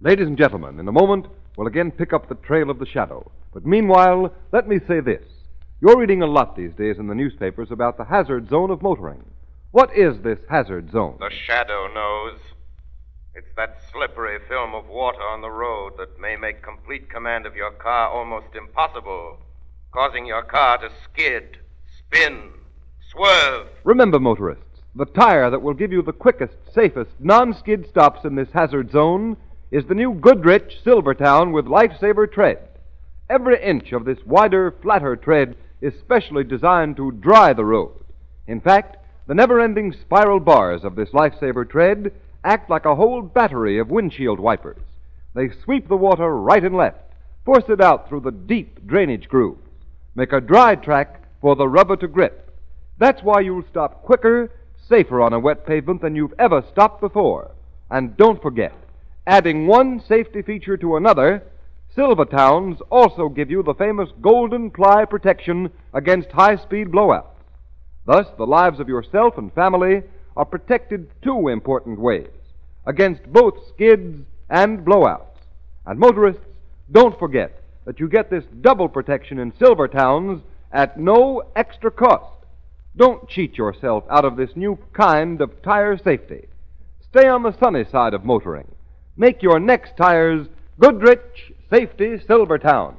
Ladies 0.00 0.26
and 0.26 0.36
gentlemen, 0.36 0.80
in 0.80 0.88
a 0.88 0.92
moment, 0.92 1.26
we'll 1.56 1.66
again 1.66 1.90
pick 1.90 2.12
up 2.12 2.28
the 2.28 2.34
trail 2.36 2.70
of 2.70 2.78
the 2.78 2.86
shadow. 2.86 3.30
But 3.52 3.66
meanwhile, 3.66 4.32
let 4.52 4.68
me 4.68 4.78
say 4.86 5.00
this. 5.00 5.24
You're 5.80 5.98
reading 5.98 6.22
a 6.22 6.26
lot 6.26 6.56
these 6.56 6.74
days 6.74 6.98
in 6.98 7.08
the 7.08 7.14
newspapers 7.14 7.70
about 7.70 7.96
the 7.96 8.04
hazard 8.04 8.48
zone 8.48 8.70
of 8.70 8.82
motoring. 8.82 9.24
What 9.72 9.96
is 9.96 10.20
this 10.22 10.38
hazard 10.48 10.92
zone? 10.92 11.16
The 11.18 11.30
shadow 11.30 11.92
knows. 11.92 12.38
It's 13.34 13.48
that 13.56 13.78
slippery 13.90 14.38
film 14.46 14.74
of 14.74 14.86
water 14.86 15.22
on 15.22 15.40
the 15.40 15.50
road 15.50 15.94
that 15.98 16.20
may 16.20 16.36
make 16.36 16.62
complete 16.62 17.08
command 17.08 17.46
of 17.46 17.56
your 17.56 17.72
car 17.72 18.08
almost 18.08 18.54
impossible, 18.54 19.38
causing 19.90 20.26
your 20.26 20.42
car 20.42 20.78
to 20.78 20.90
skid, 21.04 21.56
spin, 21.98 22.50
swerve. 23.10 23.68
Remember, 23.84 24.20
motorists, 24.20 24.82
the 24.94 25.06
tire 25.06 25.50
that 25.50 25.62
will 25.62 25.74
give 25.74 25.92
you 25.92 26.02
the 26.02 26.12
quickest, 26.12 26.56
safest, 26.74 27.12
non 27.18 27.54
skid 27.54 27.88
stops 27.88 28.24
in 28.24 28.34
this 28.34 28.50
hazard 28.52 28.90
zone 28.90 29.36
is 29.72 29.86
the 29.86 29.94
new 29.94 30.12
Goodrich 30.12 30.76
Silvertown 30.84 31.50
with 31.50 31.64
Lifesaver 31.64 32.30
tread. 32.30 32.58
Every 33.30 33.60
inch 33.64 33.92
of 33.92 34.04
this 34.04 34.18
wider, 34.26 34.70
flatter 34.82 35.16
tread 35.16 35.56
is 35.80 35.94
specially 35.98 36.44
designed 36.44 36.98
to 36.98 37.10
dry 37.10 37.54
the 37.54 37.64
road. 37.64 38.04
In 38.46 38.60
fact, 38.60 38.98
the 39.26 39.34
never 39.34 39.60
ending 39.60 39.94
spiral 39.94 40.40
bars 40.40 40.84
of 40.84 40.94
this 40.94 41.08
Lifesaver 41.12 41.68
tread 41.68 42.12
act 42.44 42.68
like 42.68 42.84
a 42.84 42.94
whole 42.94 43.22
battery 43.22 43.78
of 43.78 43.88
windshield 43.88 44.38
wipers. 44.38 44.82
They 45.34 45.48
sweep 45.64 45.88
the 45.88 45.96
water 45.96 46.36
right 46.36 46.62
and 46.62 46.76
left, 46.76 47.14
force 47.46 47.64
it 47.70 47.80
out 47.80 48.10
through 48.10 48.20
the 48.20 48.30
deep 48.30 48.86
drainage 48.86 49.26
grooves, 49.26 49.66
make 50.14 50.34
a 50.34 50.40
dry 50.42 50.74
track 50.74 51.22
for 51.40 51.56
the 51.56 51.66
rubber 51.66 51.96
to 51.96 52.08
grip. 52.08 52.54
That's 52.98 53.22
why 53.22 53.40
you'll 53.40 53.64
stop 53.70 54.02
quicker, 54.02 54.50
safer 54.86 55.22
on 55.22 55.32
a 55.32 55.40
wet 55.40 55.66
pavement 55.66 56.02
than 56.02 56.14
you've 56.14 56.34
ever 56.38 56.62
stopped 56.70 57.00
before. 57.00 57.52
And 57.90 58.18
don't 58.18 58.42
forget, 58.42 58.74
adding 59.26 59.66
one 59.66 60.02
safety 60.06 60.42
feature 60.42 60.76
to 60.76 60.96
another, 60.96 61.42
Silvertowns 61.96 62.80
also 62.90 63.28
give 63.28 63.50
you 63.50 63.62
the 63.62 63.74
famous 63.74 64.08
golden 64.20 64.70
ply 64.70 65.04
protection 65.04 65.70
against 65.92 66.30
high 66.30 66.56
speed 66.56 66.88
blowouts. 66.88 67.26
Thus, 68.06 68.26
the 68.36 68.46
lives 68.46 68.80
of 68.80 68.88
yourself 68.88 69.38
and 69.38 69.52
family 69.52 70.02
are 70.36 70.44
protected 70.44 71.10
two 71.22 71.48
important 71.48 71.98
ways 71.98 72.30
against 72.86 73.30
both 73.32 73.54
skids 73.68 74.24
and 74.48 74.80
blowouts. 74.80 75.36
And 75.86 75.98
motorists, 75.98 76.42
don't 76.90 77.18
forget 77.18 77.62
that 77.84 78.00
you 78.00 78.08
get 78.08 78.30
this 78.30 78.44
double 78.60 78.88
protection 78.88 79.38
in 79.38 79.52
Silvertowns 79.52 80.42
at 80.72 80.98
no 80.98 81.42
extra 81.54 81.90
cost. 81.90 82.38
Don't 82.96 83.28
cheat 83.28 83.56
yourself 83.56 84.04
out 84.10 84.24
of 84.24 84.36
this 84.36 84.56
new 84.56 84.78
kind 84.92 85.40
of 85.40 85.62
tire 85.62 85.96
safety. 85.96 86.48
Stay 87.00 87.28
on 87.28 87.42
the 87.42 87.56
sunny 87.58 87.84
side 87.84 88.14
of 88.14 88.24
motoring. 88.24 88.68
Make 89.16 89.42
your 89.42 89.60
next 89.60 89.96
tires 89.98 90.46
Goodrich 90.80 91.52
Safety 91.68 92.18
Silvertown. 92.26 92.94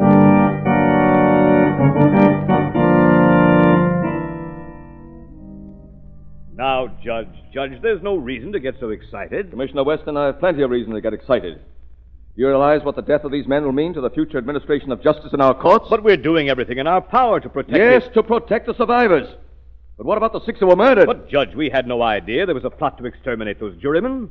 Now, 6.56 6.96
Judge, 7.04 7.28
Judge, 7.52 7.82
there's 7.82 8.04
no 8.04 8.16
reason 8.16 8.52
to 8.52 8.60
get 8.60 8.76
so 8.80 8.90
excited. 8.90 9.50
Commissioner 9.50 9.84
Weston, 9.84 10.16
I 10.16 10.28
have 10.28 10.40
plenty 10.40 10.62
of 10.62 10.70
reason 10.70 10.94
to 10.94 11.02
get 11.02 11.14
excited. 11.14 11.56
Do 11.56 12.42
You 12.42 12.48
realize 12.48 12.84
what 12.84 12.96
the 12.96 13.02
death 13.02 13.24
of 13.24 13.32
these 13.32 13.48
men 13.48 13.64
will 13.64 13.72
mean 13.72 13.94
to 13.96 14.02
the 14.02 14.12
future 14.12 14.38
administration 14.38 14.92
of 14.92 15.02
justice 15.02 15.34
in 15.34 15.42
our 15.42 15.56
courts? 15.56 15.88
But 15.90 16.04
we're 16.04 16.16
doing 16.16 16.48
everything 16.48 16.78
in 16.78 16.86
our 16.86 17.02
power 17.02 17.40
to 17.40 17.50
protect 17.50 17.78
yes, 17.78 18.04
it. 18.06 18.14
to 18.14 18.22
protect 18.22 18.68
the 18.68 18.76
survivors. 18.76 19.28
But 19.98 20.06
what 20.06 20.18
about 20.18 20.34
the 20.34 20.46
six 20.46 20.60
who 20.60 20.68
were 20.68 20.76
murdered? 20.76 21.08
But, 21.08 21.28
Judge, 21.28 21.56
we 21.56 21.70
had 21.70 21.88
no 21.88 22.04
idea 22.04 22.46
there 22.46 22.56
was 22.56 22.66
a 22.66 22.70
plot 22.70 23.00
to 23.00 23.06
exterminate 23.06 23.60
those 23.60 23.76
jurymen. 23.78 24.30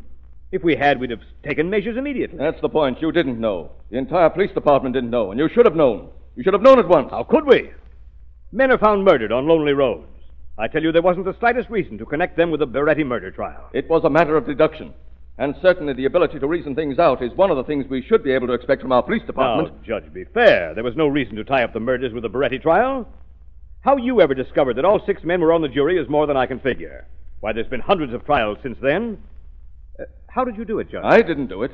If 0.52 0.62
we 0.62 0.76
had, 0.76 1.00
we'd 1.00 1.10
have 1.10 1.22
taken 1.42 1.70
measures 1.70 1.96
immediately. 1.96 2.38
That's 2.38 2.60
the 2.60 2.68
point. 2.68 3.00
You 3.00 3.10
didn't 3.10 3.40
know. 3.40 3.72
The 3.90 3.96
entire 3.96 4.28
police 4.28 4.52
department 4.52 4.94
didn't 4.94 5.10
know, 5.10 5.30
and 5.30 5.40
you 5.40 5.48
should 5.48 5.64
have 5.64 5.74
known. 5.74 6.10
You 6.36 6.42
should 6.42 6.52
have 6.52 6.62
known 6.62 6.78
at 6.78 6.88
once. 6.88 7.10
How 7.10 7.24
could 7.24 7.46
we? 7.46 7.70
Men 8.52 8.70
are 8.70 8.78
found 8.78 9.02
murdered 9.02 9.32
on 9.32 9.48
lonely 9.48 9.72
roads. 9.72 10.06
I 10.58 10.68
tell 10.68 10.82
you, 10.82 10.92
there 10.92 11.00
wasn't 11.00 11.24
the 11.24 11.38
slightest 11.40 11.70
reason 11.70 11.96
to 11.96 12.04
connect 12.04 12.36
them 12.36 12.50
with 12.50 12.60
the 12.60 12.66
Beretti 12.66 13.04
murder 13.04 13.30
trial. 13.30 13.70
It 13.72 13.88
was 13.88 14.04
a 14.04 14.10
matter 14.10 14.36
of 14.36 14.46
deduction. 14.46 14.92
And 15.38 15.54
certainly 15.62 15.94
the 15.94 16.04
ability 16.04 16.38
to 16.38 16.46
reason 16.46 16.74
things 16.74 16.98
out 16.98 17.22
is 17.22 17.32
one 17.32 17.50
of 17.50 17.56
the 17.56 17.64
things 17.64 17.86
we 17.88 18.02
should 18.02 18.22
be 18.22 18.32
able 18.32 18.46
to 18.48 18.52
expect 18.52 18.82
from 18.82 18.92
our 18.92 19.02
police 19.02 19.24
department. 19.26 19.74
Now, 19.74 19.82
Judge, 19.82 20.12
be 20.12 20.24
fair. 20.24 20.74
There 20.74 20.84
was 20.84 20.94
no 20.94 21.08
reason 21.08 21.36
to 21.36 21.44
tie 21.44 21.64
up 21.64 21.72
the 21.72 21.80
murders 21.80 22.12
with 22.12 22.24
the 22.24 22.28
Beretti 22.30 22.60
trial. 22.60 23.08
How 23.80 23.96
you 23.96 24.20
ever 24.20 24.34
discovered 24.34 24.74
that 24.76 24.84
all 24.84 25.04
six 25.06 25.24
men 25.24 25.40
were 25.40 25.54
on 25.54 25.62
the 25.62 25.68
jury 25.68 25.98
is 25.98 26.08
more 26.10 26.26
than 26.26 26.36
I 26.36 26.44
can 26.44 26.60
figure. 26.60 27.06
Why, 27.40 27.54
there's 27.54 27.66
been 27.66 27.80
hundreds 27.80 28.12
of 28.12 28.26
trials 28.26 28.58
since 28.62 28.76
then. 28.82 29.18
How 30.32 30.44
did 30.44 30.56
you 30.56 30.64
do 30.64 30.78
it, 30.78 30.90
Judge? 30.90 31.04
I 31.04 31.20
didn't 31.20 31.48
do 31.48 31.62
it. 31.62 31.72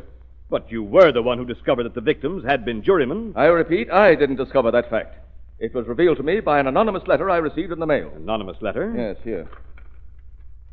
But 0.51 0.71
you 0.71 0.83
were 0.83 1.13
the 1.13 1.23
one 1.23 1.39
who 1.39 1.45
discovered 1.45 1.85
that 1.85 1.95
the 1.95 2.01
victims 2.01 2.45
had 2.45 2.65
been 2.65 2.83
jurymen. 2.83 3.35
I 3.37 3.45
repeat, 3.47 3.91
I 3.91 4.15
didn't 4.15 4.37
discover 4.37 4.71
that 4.73 4.91
fact. 4.91 5.15
It 5.59 5.75
was 5.75 5.87
revealed 5.87 6.17
to 6.17 6.23
me 6.23 6.41
by 6.41 6.59
an 6.59 6.67
anonymous 6.67 7.07
letter 7.07 7.31
I 7.31 7.37
received 7.37 7.71
in 7.71 7.79
the 7.79 7.87
mail. 7.87 8.11
Anonymous 8.17 8.57
letter? 8.61 8.93
Yes, 8.97 9.17
here. 9.23 9.49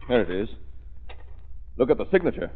There 0.07 0.21
it 0.21 0.29
is. 0.29 0.49
Look 1.77 1.91
at 1.91 1.97
the 1.97 2.09
signature. 2.09 2.51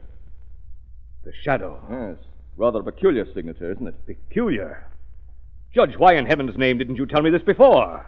The 1.26 1.34
shadow. 1.44 1.80
Yes. 1.92 2.26
Rather 2.58 2.80
a 2.80 2.84
peculiar 2.84 3.26
signature, 3.34 3.72
isn't 3.72 3.88
it? 3.88 4.06
Peculiar. 4.06 4.88
Judge, 5.76 5.96
why 5.98 6.16
in 6.16 6.26
heaven's 6.26 6.58
name 6.58 6.78
didn't 6.78 6.96
you 6.96 7.06
tell 7.06 7.22
me 7.22 7.30
this 7.30 7.44
before? 7.44 8.06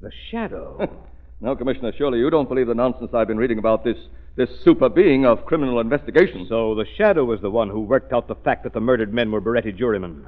The 0.00 0.10
shadow. 0.30 0.88
now, 1.40 1.54
Commissioner, 1.54 1.92
surely 1.96 2.18
you 2.18 2.30
don't 2.30 2.48
believe 2.48 2.66
the 2.66 2.74
nonsense 2.74 3.10
I've 3.14 3.28
been 3.28 3.38
reading 3.38 3.58
about 3.58 3.84
this 3.84 3.96
this 4.36 4.50
super 4.62 4.88
being 4.90 5.24
of 5.24 5.46
criminal 5.46 5.80
investigation. 5.80 6.46
So 6.48 6.74
the 6.74 6.84
shadow 6.96 7.24
was 7.24 7.40
the 7.40 7.50
one 7.50 7.70
who 7.70 7.80
worked 7.80 8.12
out 8.12 8.28
the 8.28 8.34
fact 8.34 8.64
that 8.64 8.74
the 8.74 8.80
murdered 8.80 9.12
men 9.12 9.30
were 9.30 9.40
Beretti 9.40 9.76
jurymen. 9.76 10.26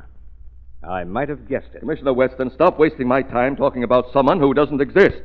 I 0.82 1.04
might 1.04 1.28
have 1.28 1.48
guessed 1.48 1.74
it. 1.74 1.80
Commissioner 1.80 2.14
Weston, 2.14 2.50
stop 2.54 2.78
wasting 2.78 3.06
my 3.06 3.20
time 3.20 3.54
talking 3.54 3.84
about 3.84 4.12
someone 4.12 4.40
who 4.40 4.54
doesn't 4.54 4.80
exist. 4.80 5.20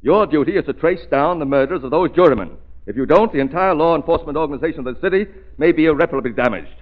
Your 0.00 0.26
duty 0.26 0.56
is 0.56 0.64
to 0.66 0.72
trace 0.72 1.04
down 1.10 1.38
the 1.38 1.44
murders 1.44 1.82
of 1.82 1.90
those 1.90 2.10
jurymen. 2.12 2.56
If 2.86 2.96
you 2.96 3.06
don't, 3.06 3.32
the 3.32 3.40
entire 3.40 3.74
law 3.74 3.96
enforcement 3.96 4.36
organization 4.36 4.86
of 4.86 4.94
the 4.94 5.00
city 5.00 5.26
may 5.58 5.72
be 5.72 5.86
irreparably 5.86 6.32
damaged. 6.32 6.74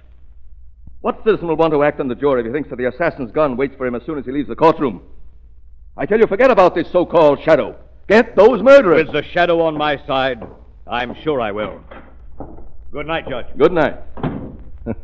What 1.01 1.23
citizen 1.23 1.47
will 1.47 1.55
want 1.55 1.73
to 1.73 1.83
act 1.83 1.99
on 1.99 2.07
the 2.07 2.15
jury 2.15 2.41
if 2.41 2.47
he 2.47 2.51
thinks 2.51 2.69
that 2.69 2.75
the 2.75 2.89
assassin's 2.89 3.31
gun 3.31 3.57
waits 3.57 3.75
for 3.75 3.87
him 3.87 3.95
as 3.95 4.03
soon 4.05 4.19
as 4.19 4.25
he 4.25 4.31
leaves 4.31 4.49
the 4.49 4.55
courtroom? 4.55 5.01
I 5.97 6.05
tell 6.05 6.19
you, 6.19 6.27
forget 6.27 6.51
about 6.51 6.75
this 6.75 6.91
so 6.91 7.05
called 7.05 7.41
shadow. 7.43 7.75
Get 8.07 8.35
those 8.35 8.61
murderers. 8.61 9.07
With 9.07 9.13
the 9.13 9.23
shadow 9.31 9.61
on 9.61 9.77
my 9.77 9.97
side, 10.05 10.41
I'm 10.87 11.15
sure 11.23 11.39
I 11.39 11.51
will. 11.51 11.81
Good 12.91 13.07
night, 13.07 13.27
Judge. 13.29 13.45
Good 13.57 13.71
night. 13.71 13.97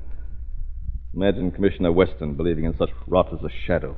Imagine 1.13 1.51
Commissioner 1.51 1.91
Weston 1.91 2.33
believing 2.33 2.65
in 2.65 2.75
such 2.77 2.89
rot 3.05 3.31
as 3.33 3.43
a 3.43 3.49
shadow. 3.65 3.95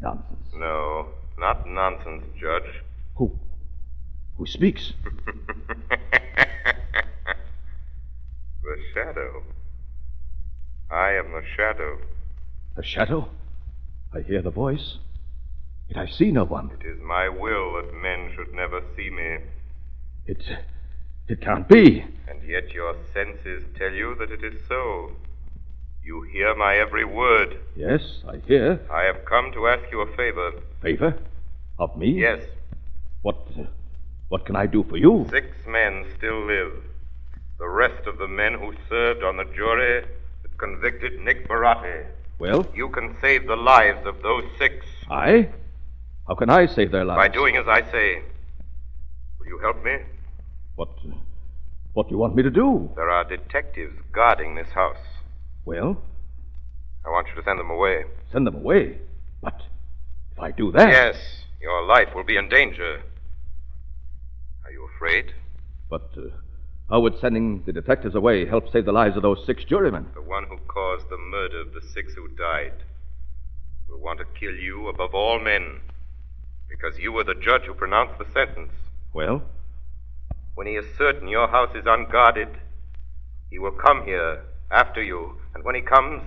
Nonsense. 0.00 0.48
No, 0.54 1.08
not 1.38 1.68
nonsense, 1.68 2.24
Judge. 2.40 2.82
Who? 3.16 3.38
Who 4.36 4.46
speaks? 4.46 4.92
the 8.62 8.76
shadow. 8.94 9.44
I 10.90 11.12
am 11.12 11.32
the 11.32 11.42
shadow. 11.56 11.98
The 12.76 12.82
shadow? 12.82 13.28
I 14.14 14.20
hear 14.20 14.42
the 14.42 14.50
voice. 14.50 14.98
Yet 15.88 15.98
I 15.98 16.06
see 16.06 16.30
no 16.30 16.44
one. 16.44 16.70
It 16.80 16.86
is 16.86 16.98
my 17.06 17.28
will 17.28 17.74
that 17.74 17.94
men 17.94 18.32
should 18.34 18.54
never 18.54 18.82
see 18.96 19.10
me. 19.10 19.38
It. 20.26 20.42
It 21.32 21.40
can't 21.40 21.66
be. 21.66 22.04
And 22.28 22.46
yet 22.46 22.74
your 22.74 22.94
senses 23.14 23.64
tell 23.78 23.90
you 23.90 24.14
that 24.16 24.30
it 24.30 24.44
is 24.44 24.60
so. 24.68 25.12
You 26.04 26.20
hear 26.30 26.54
my 26.54 26.76
every 26.76 27.06
word. 27.06 27.58
Yes, 27.74 28.02
I 28.28 28.36
hear. 28.46 28.78
I 28.92 29.04
have 29.04 29.24
come 29.24 29.50
to 29.52 29.66
ask 29.66 29.82
you 29.90 30.02
a 30.02 30.14
favor. 30.14 30.52
Favor? 30.82 31.18
Of 31.78 31.96
me? 31.96 32.10
Yes. 32.10 32.42
What. 33.22 33.38
What 34.28 34.44
can 34.44 34.56
I 34.56 34.66
do 34.66 34.84
for 34.84 34.98
you? 34.98 35.26
Six 35.30 35.46
men 35.66 36.04
still 36.18 36.44
live. 36.44 36.74
The 37.58 37.68
rest 37.68 38.06
of 38.06 38.18
the 38.18 38.28
men 38.28 38.52
who 38.52 38.74
served 38.90 39.24
on 39.24 39.38
the 39.38 39.46
jury 39.56 40.04
that 40.42 40.58
convicted 40.58 41.18
Nick 41.20 41.48
Beratti. 41.48 42.04
Well? 42.38 42.66
You 42.74 42.90
can 42.90 43.16
save 43.22 43.46
the 43.46 43.56
lives 43.56 44.06
of 44.06 44.20
those 44.20 44.44
six. 44.58 44.84
I? 45.10 45.48
How 46.28 46.34
can 46.34 46.50
I 46.50 46.66
save 46.66 46.92
their 46.92 47.06
lives? 47.06 47.16
By 47.16 47.28
doing 47.28 47.56
as 47.56 47.66
I 47.66 47.90
say. 47.90 48.20
Will 49.38 49.46
you 49.46 49.58
help 49.60 49.82
me? 49.82 49.96
What. 50.82 50.98
What 51.92 52.08
do 52.08 52.14
you 52.14 52.18
want 52.18 52.34
me 52.34 52.42
to 52.42 52.50
do? 52.50 52.90
There 52.96 53.08
are 53.08 53.22
detectives 53.22 53.94
guarding 54.10 54.56
this 54.56 54.70
house. 54.70 54.96
Well? 55.64 56.02
I 57.06 57.08
want 57.08 57.28
you 57.28 57.36
to 57.36 57.44
send 57.44 57.60
them 57.60 57.70
away. 57.70 58.04
Send 58.32 58.48
them 58.48 58.56
away? 58.56 58.98
But 59.40 59.62
if 60.32 60.40
I 60.40 60.50
do 60.50 60.72
that. 60.72 60.88
Yes, 60.90 61.44
your 61.60 61.86
life 61.86 62.08
will 62.16 62.24
be 62.24 62.36
in 62.36 62.48
danger. 62.48 63.00
Are 64.64 64.72
you 64.72 64.88
afraid? 64.96 65.32
But 65.88 66.10
uh, 66.16 66.34
how 66.90 66.98
would 66.98 67.16
sending 67.20 67.62
the 67.64 67.72
detectives 67.72 68.16
away 68.16 68.44
help 68.44 68.72
save 68.72 68.86
the 68.86 68.90
lives 68.90 69.16
of 69.16 69.22
those 69.22 69.46
six 69.46 69.62
jurymen? 69.62 70.06
The 70.14 70.22
one 70.22 70.46
who 70.48 70.56
caused 70.66 71.08
the 71.10 71.18
murder 71.18 71.60
of 71.60 71.74
the 71.74 71.82
six 71.94 72.14
who 72.14 72.26
died 72.26 72.74
will 73.88 74.00
want 74.00 74.18
to 74.18 74.24
kill 74.24 74.54
you 74.54 74.88
above 74.88 75.14
all 75.14 75.38
men 75.38 75.78
because 76.68 76.98
you 76.98 77.12
were 77.12 77.22
the 77.22 77.34
judge 77.34 77.62
who 77.68 77.74
pronounced 77.74 78.18
the 78.18 78.32
sentence. 78.32 78.72
Well? 79.12 79.44
When 80.54 80.66
he 80.66 80.74
is 80.74 80.84
certain 80.98 81.28
your 81.28 81.48
house 81.48 81.74
is 81.74 81.84
unguarded, 81.86 82.48
he 83.50 83.58
will 83.58 83.72
come 83.72 84.04
here 84.04 84.44
after 84.70 85.02
you, 85.02 85.38
and 85.54 85.64
when 85.64 85.74
he 85.74 85.80
comes, 85.80 86.22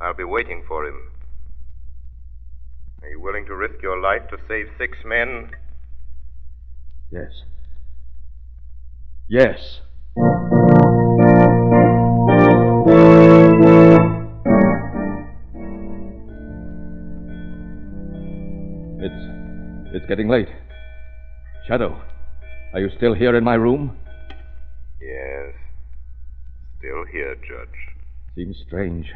I'll 0.00 0.14
be 0.14 0.24
waiting 0.24 0.64
for 0.66 0.86
him. 0.86 1.00
Are 3.02 3.08
you 3.08 3.20
willing 3.20 3.46
to 3.46 3.54
risk 3.54 3.82
your 3.82 4.00
life 4.00 4.28
to 4.30 4.36
save 4.48 4.68
six 4.78 4.98
men? 5.04 5.50
Yes. 7.10 7.42
Yes. 9.28 9.80
It's. 18.98 19.94
It's 19.94 20.06
getting 20.06 20.28
late. 20.28 20.48
Shadow, 21.66 22.00
are 22.72 22.80
you 22.80 22.90
still 22.96 23.14
here 23.14 23.36
in 23.36 23.44
my 23.44 23.54
room? 23.54 23.96
Yes. 25.00 25.54
Still 26.78 27.04
here, 27.10 27.34
Judge. 27.36 27.96
Seems 28.34 28.56
strange. 28.66 29.12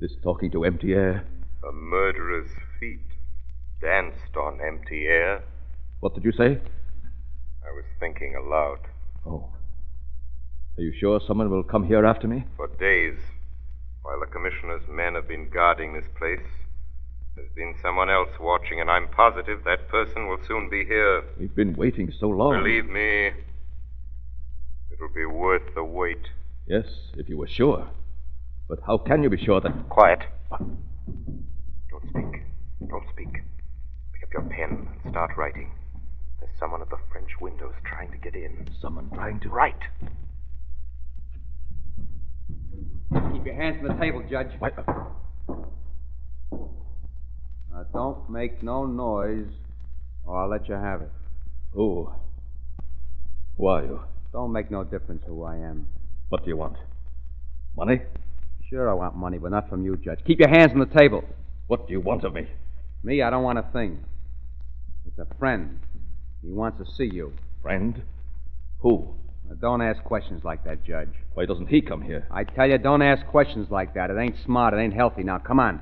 This 0.00 0.12
talking 0.22 0.50
to 0.52 0.64
empty 0.64 0.92
air. 0.92 1.24
A 1.66 1.72
murderer's 1.72 2.50
feet 2.80 3.00
danced 3.80 4.36
on 4.36 4.60
empty 4.66 5.06
air. 5.06 5.42
What 6.00 6.14
did 6.14 6.24
you 6.24 6.32
say? 6.32 6.58
I 7.66 7.72
was 7.72 7.84
thinking 8.00 8.34
aloud. 8.36 8.78
Oh. 9.26 9.50
Are 10.78 10.82
you 10.82 10.92
sure 10.98 11.20
someone 11.26 11.50
will 11.50 11.62
come 11.62 11.86
here 11.86 12.04
after 12.04 12.28
me? 12.28 12.44
For 12.56 12.68
days, 12.68 13.18
while 14.02 14.20
the 14.20 14.26
commissioner's 14.26 14.86
men 14.88 15.14
have 15.14 15.26
been 15.26 15.48
guarding 15.48 15.94
this 15.94 16.08
place, 16.18 16.46
there's 17.36 17.52
been 17.54 17.74
someone 17.82 18.08
else 18.08 18.30
watching, 18.40 18.80
and 18.80 18.90
I'm 18.90 19.08
positive 19.08 19.62
that 19.64 19.88
person 19.88 20.26
will 20.26 20.38
soon 20.48 20.70
be 20.70 20.86
here. 20.86 21.22
We've 21.38 21.54
been 21.54 21.74
waiting 21.74 22.10
so 22.18 22.28
long. 22.28 22.62
Believe 22.62 22.86
me, 22.86 23.30
it'll 24.90 25.14
be 25.14 25.26
worth 25.26 25.74
the 25.74 25.84
wait. 25.84 26.28
Yes, 26.66 26.86
if 27.14 27.28
you 27.28 27.36
were 27.36 27.46
sure. 27.46 27.88
But 28.68 28.80
how 28.86 28.98
can 28.98 29.22
you 29.22 29.28
be 29.28 29.36
sure 29.36 29.60
that. 29.60 29.88
Quiet. 29.90 30.20
Don't 30.50 32.08
speak. 32.08 32.42
Don't 32.88 33.04
speak. 33.12 33.32
Pick 34.12 34.22
up 34.24 34.32
your 34.32 34.42
pen 34.42 34.88
and 35.04 35.12
start 35.12 35.36
writing. 35.36 35.72
There's 36.40 36.58
someone 36.58 36.80
at 36.80 36.88
the 36.88 36.98
French 37.12 37.30
windows 37.38 37.74
trying 37.84 38.10
to 38.12 38.16
get 38.16 38.34
in. 38.34 38.66
Someone 38.80 39.10
trying 39.10 39.40
to. 39.40 39.50
Write. 39.50 39.74
Keep 43.32 43.44
your 43.44 43.54
hands 43.54 43.76
on 43.82 43.88
the 43.88 44.00
table, 44.02 44.24
Judge. 44.28 44.50
Why, 44.58 44.70
uh... 44.70 45.04
Now, 47.72 47.84
don't 47.92 48.30
make 48.30 48.62
no 48.62 48.86
noise, 48.86 49.52
or 50.24 50.42
I'll 50.42 50.48
let 50.48 50.68
you 50.68 50.74
have 50.74 51.02
it. 51.02 51.10
Who? 51.72 52.10
Who 53.56 53.66
are 53.66 53.84
you? 53.84 54.00
Don't 54.32 54.52
make 54.52 54.70
no 54.70 54.84
difference 54.84 55.22
who 55.26 55.44
I 55.44 55.56
am. 55.56 55.88
What 56.28 56.44
do 56.44 56.50
you 56.50 56.56
want? 56.56 56.76
Money? 57.76 58.00
Sure, 58.68 58.90
I 58.90 58.94
want 58.94 59.14
money, 59.14 59.38
but 59.38 59.50
not 59.50 59.68
from 59.68 59.84
you, 59.84 59.96
Judge. 59.96 60.20
Keep 60.26 60.40
your 60.40 60.48
hands 60.48 60.72
on 60.72 60.80
the 60.80 60.86
table. 60.86 61.24
What 61.68 61.86
do 61.86 61.92
you 61.92 62.00
want 62.00 62.24
of 62.24 62.34
me? 62.34 62.48
Me, 63.02 63.22
I 63.22 63.30
don't 63.30 63.44
want 63.44 63.58
a 63.58 63.66
thing. 63.72 64.04
It's 65.06 65.18
a 65.18 65.34
friend. 65.38 65.78
He 66.42 66.50
wants 66.50 66.78
to 66.78 66.94
see 66.94 67.08
you. 67.12 67.32
Friend? 67.62 68.02
Who? 68.80 69.14
Now, 69.48 69.54
don't 69.54 69.82
ask 69.82 70.02
questions 70.02 70.42
like 70.44 70.64
that, 70.64 70.84
Judge. 70.84 71.12
Why 71.34 71.46
doesn't 71.46 71.68
he 71.68 71.80
come 71.80 72.02
here? 72.02 72.26
I 72.30 72.44
tell 72.44 72.68
you, 72.68 72.78
don't 72.78 73.02
ask 73.02 73.24
questions 73.26 73.68
like 73.70 73.94
that. 73.94 74.10
It 74.10 74.18
ain't 74.18 74.36
smart. 74.44 74.74
It 74.74 74.78
ain't 74.78 74.94
healthy. 74.94 75.22
Now, 75.22 75.38
come 75.38 75.60
on. 75.60 75.80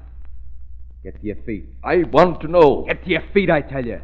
Get 1.04 1.20
to 1.20 1.26
your 1.26 1.36
feet. 1.44 1.68
I 1.84 1.98
want 2.04 2.40
to 2.40 2.48
know. 2.48 2.86
Get 2.88 3.04
to 3.04 3.10
your 3.10 3.22
feet, 3.34 3.50
I 3.50 3.60
tell 3.60 3.84
you. 3.84 4.00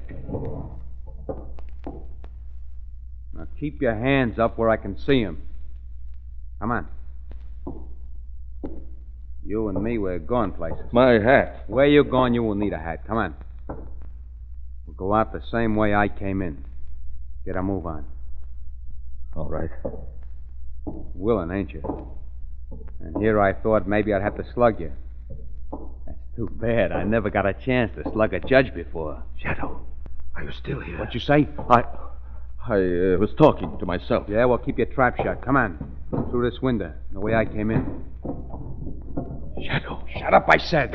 Now, 3.33 3.47
keep 3.59 3.81
your 3.81 3.95
hands 3.95 4.39
up 4.39 4.59
where 4.59 4.69
I 4.69 4.77
can 4.77 4.99
see 4.99 5.25
'em. 5.25 5.41
Come 6.59 6.73
on. 6.73 6.89
You 9.43 9.69
and 9.69 9.83
me, 9.83 9.97
we're 9.97 10.19
going 10.19 10.53
places. 10.53 10.93
My 10.93 11.13
hat. 11.13 11.65
Where 11.69 11.87
you're 11.87 12.05
going, 12.05 12.35
you 12.35 12.43
will 12.43 12.55
need 12.55 12.75
a 12.75 12.79
hat. 12.79 13.07
Come 13.07 13.17
on. 13.17 13.35
We'll 13.67 14.95
go 14.95 15.15
out 15.15 15.33
the 15.33 15.41
same 15.51 15.77
way 15.77 15.95
I 15.95 16.09
came 16.09 16.43
in. 16.43 16.67
Get 17.47 17.57
a 17.57 17.63
move 17.63 17.87
on. 17.87 18.05
All 19.35 19.49
right. 19.49 19.71
Willing, 20.85 21.51
ain't 21.51 21.71
you? 21.71 21.83
And 23.01 23.17
here 23.17 23.41
I 23.41 23.55
thought 23.55 23.89
maybe 23.89 24.13
I'd 24.13 24.21
have 24.21 24.37
to 24.37 24.45
slug 24.53 24.81
you. 24.81 24.93
Too 26.37 26.49
bad. 26.53 26.93
I 26.93 27.05
never 27.05 27.31
got 27.31 27.47
a 27.47 27.53
chance 27.53 27.93
to 27.97 28.11
slug 28.13 28.33
a 28.35 28.41
judge 28.41 28.73
before. 28.75 29.23
Shadow, 29.37 29.85
are 30.37 30.45
you 30.45 30.53
still 30.53 30.81
here? 30.81 30.99
What 30.99 31.15
you 31.15 31.21
say? 31.21 31.49
I. 31.69 31.85
I 32.63 32.75
uh, 32.75 33.17
was 33.19 33.31
talking 33.39 33.79
to 33.79 33.87
myself. 33.87 34.27
Yeah, 34.29 34.45
well, 34.45 34.59
keep 34.59 34.77
your 34.77 34.87
trap 34.87 35.17
shut. 35.17 35.43
Come 35.43 35.57
on. 35.57 35.97
Through 36.31 36.51
this 36.51 36.61
window, 36.61 36.93
the 37.13 37.19
way 37.19 37.35
I 37.35 37.45
came 37.47 37.71
in. 37.71 38.05
Shadow. 39.65 40.05
Shut 40.19 40.35
up, 40.35 40.47
I 40.49 40.59
said. 40.59 40.93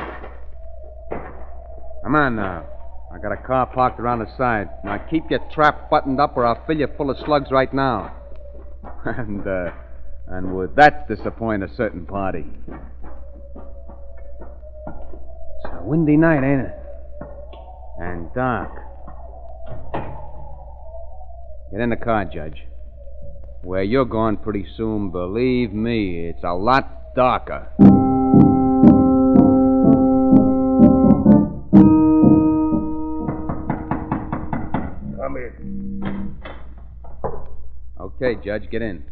Come 2.04 2.16
on 2.16 2.36
now. 2.36 2.66
I 3.14 3.18
got 3.18 3.32
a 3.32 3.38
car 3.38 3.66
parked 3.66 4.00
around 4.00 4.20
the 4.20 4.38
side. 4.38 4.70
Now 4.84 4.98
keep 5.10 5.24
your 5.32 5.40
trap 5.52 5.90
buttoned 5.90 6.20
up 6.20 6.38
or 6.38 6.46
I'll 6.46 6.64
fill 6.68 6.78
you 6.78 6.88
full 6.98 7.10
of 7.10 7.18
slugs 7.26 7.50
right 7.50 7.74
now. 7.74 8.16
and, 9.06 9.46
uh, 9.48 9.72
And 10.28 10.56
would 10.56 10.76
that 10.76 11.08
disappoint 11.08 11.64
a 11.64 11.74
certain 11.76 12.06
party? 12.06 12.46
It's 15.86 15.88
a 15.88 15.92
windy 15.92 16.18
night, 16.18 16.44
ain't 16.44 16.62
it? 16.62 16.74
And 18.00 18.34
dark. 18.34 18.72
Get 21.72 21.80
in 21.80 21.92
the 21.92 21.96
car, 21.96 22.26
Judge. 22.26 22.66
Where 23.62 23.84
you're 23.84 24.06
going 24.06 24.38
pretty 24.38 24.66
soon, 24.76 25.12
believe 25.12 25.74
me, 25.74 26.28
it's 26.28 26.44
a 26.44 26.56
lot 26.56 27.14
darker. 27.16 27.68
Come 35.18 35.38
in. 35.38 36.36
Okay, 38.02 38.36
Judge, 38.44 38.72
get 38.72 38.82
in. 38.82 39.04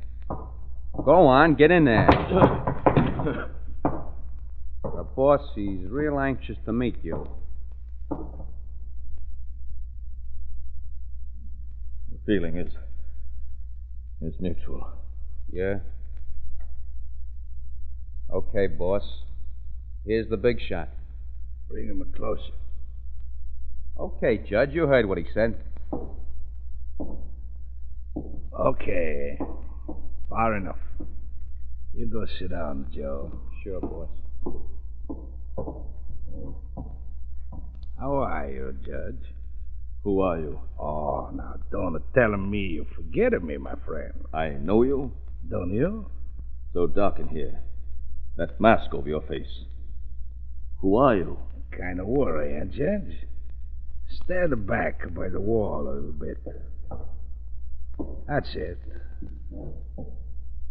Go 1.05 1.27
on, 1.27 1.53
get 1.53 1.69
in 1.69 1.85
there. 1.85 3.49
Boss, 5.15 5.41
he's 5.53 5.87
real 5.89 6.19
anxious 6.19 6.57
to 6.65 6.73
meet 6.73 6.95
you. 7.03 7.27
The 8.09 8.17
feeling 12.25 12.57
is. 12.57 12.73
is 14.21 14.33
mutual. 14.39 14.87
Yeah? 15.51 15.79
Okay, 18.33 18.67
boss. 18.67 19.03
Here's 20.05 20.29
the 20.29 20.37
big 20.37 20.59
shot. 20.67 20.89
Bring 21.69 21.87
him 21.87 22.03
closer. 22.15 22.53
Okay, 23.99 24.37
Judge, 24.49 24.71
you 24.71 24.87
heard 24.87 25.05
what 25.05 25.19
he 25.19 25.25
said. 25.33 25.55
Okay. 28.59 29.37
Far 30.29 30.57
enough. 30.57 30.79
You 31.93 32.07
go 32.07 32.25
sit 32.39 32.49
down, 32.49 32.87
Joe. 32.91 33.31
Sure, 33.63 33.79
boss. 33.79 34.09
How 35.55 35.85
are 38.15 38.49
you, 38.49 38.75
Judge? 38.85 39.33
Who 40.03 40.21
are 40.21 40.37
you? 40.37 40.59
Oh, 40.79 41.29
now 41.33 41.55
don't 41.71 42.01
tell 42.13 42.35
me 42.35 42.59
you 42.59 42.85
forgetting 42.95 43.45
me, 43.45 43.57
my 43.57 43.75
friend. 43.85 44.13
I 44.33 44.49
know 44.49 44.83
you. 44.83 45.13
Don't 45.49 45.73
you? 45.73 46.09
So 46.73 46.87
dark 46.87 47.19
in 47.19 47.29
here. 47.29 47.61
That 48.35 48.59
mask 48.59 48.93
over 48.93 49.07
your 49.07 49.21
face. 49.21 49.65
Who 50.81 50.97
are 50.97 51.15
you? 51.15 51.37
Kind 51.71 51.99
of 51.99 52.07
worry, 52.07 52.57
eh, 52.57 52.65
Judge? 52.65 53.27
Stand 54.23 54.67
back 54.67 55.13
by 55.13 55.29
the 55.29 55.39
wall 55.39 55.87
a 55.87 55.93
little 55.93 56.11
bit. 56.11 56.37
That's 58.27 58.49
it. 58.55 58.79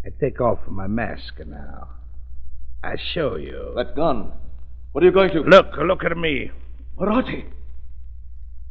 I 0.05 0.11
take 0.21 0.41
off 0.41 0.59
my 0.69 0.87
mask 0.87 1.35
now. 1.47 1.89
I 2.83 2.97
show 3.15 3.37
you. 3.37 3.73
That 3.77 3.95
gun. 3.95 4.33
What 4.93 5.03
are 5.03 5.07
you 5.07 5.13
going 5.13 5.31
to. 5.31 5.41
Look, 5.41 5.77
look 5.79 6.05
at 6.05 6.17
me. 6.17 6.51
Barati! 6.99 7.45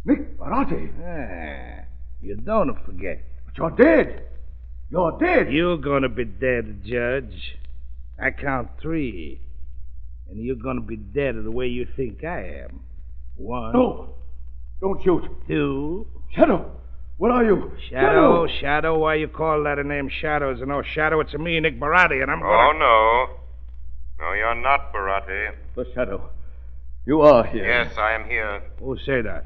Nick 0.05 0.37
Barati! 0.37 0.91
Ah, 1.03 1.85
you 2.21 2.35
don't 2.35 2.77
forget. 2.85 3.23
But 3.45 3.57
you're 3.57 3.71
dead! 3.71 4.23
You're 4.89 5.17
dead! 5.19 5.51
You're 5.51 5.77
gonna 5.77 6.09
be 6.09 6.25
dead, 6.25 6.83
Judge. 6.85 7.57
I 8.21 8.29
count 8.31 8.69
three. 8.79 9.41
And 10.29 10.39
you're 10.39 10.55
gonna 10.55 10.81
be 10.81 10.95
dead 10.95 11.35
the 11.43 11.51
way 11.51 11.67
you 11.67 11.87
think 11.95 12.23
I 12.23 12.65
am. 12.65 12.81
One. 13.35 13.73
No! 13.73 14.15
Don't 14.79 15.01
shoot! 15.03 15.23
Two. 15.47 16.07
Shadow! 16.35 16.71
Where 17.17 17.31
are 17.31 17.43
you? 17.43 17.71
Shadow, 17.89 18.47
Shadow, 18.47 18.97
why 18.97 19.15
you 19.15 19.27
call 19.27 19.63
that 19.65 19.77
a 19.77 19.83
name 19.83 20.09
Shadow? 20.09 20.53
Is 20.53 20.59
no 20.65 20.81
Shadow? 20.81 21.19
It's 21.19 21.33
me, 21.33 21.59
Nick 21.59 21.79
Barati, 21.79 22.21
and 22.21 22.31
I'm 22.31 22.39
gonna... 22.39 22.51
Oh, 22.51 22.71
no. 24.19 24.25
No, 24.25 24.33
you're 24.33 24.55
not, 24.55 24.91
Barati. 24.91 25.53
The 25.75 25.85
Shadow. 25.93 26.29
You 27.05 27.21
are 27.21 27.45
here. 27.45 27.65
Yes, 27.65 27.97
I 27.97 28.11
am 28.13 28.25
here. 28.29 28.61
Who 28.79 28.97
say 29.05 29.21
that? 29.21 29.45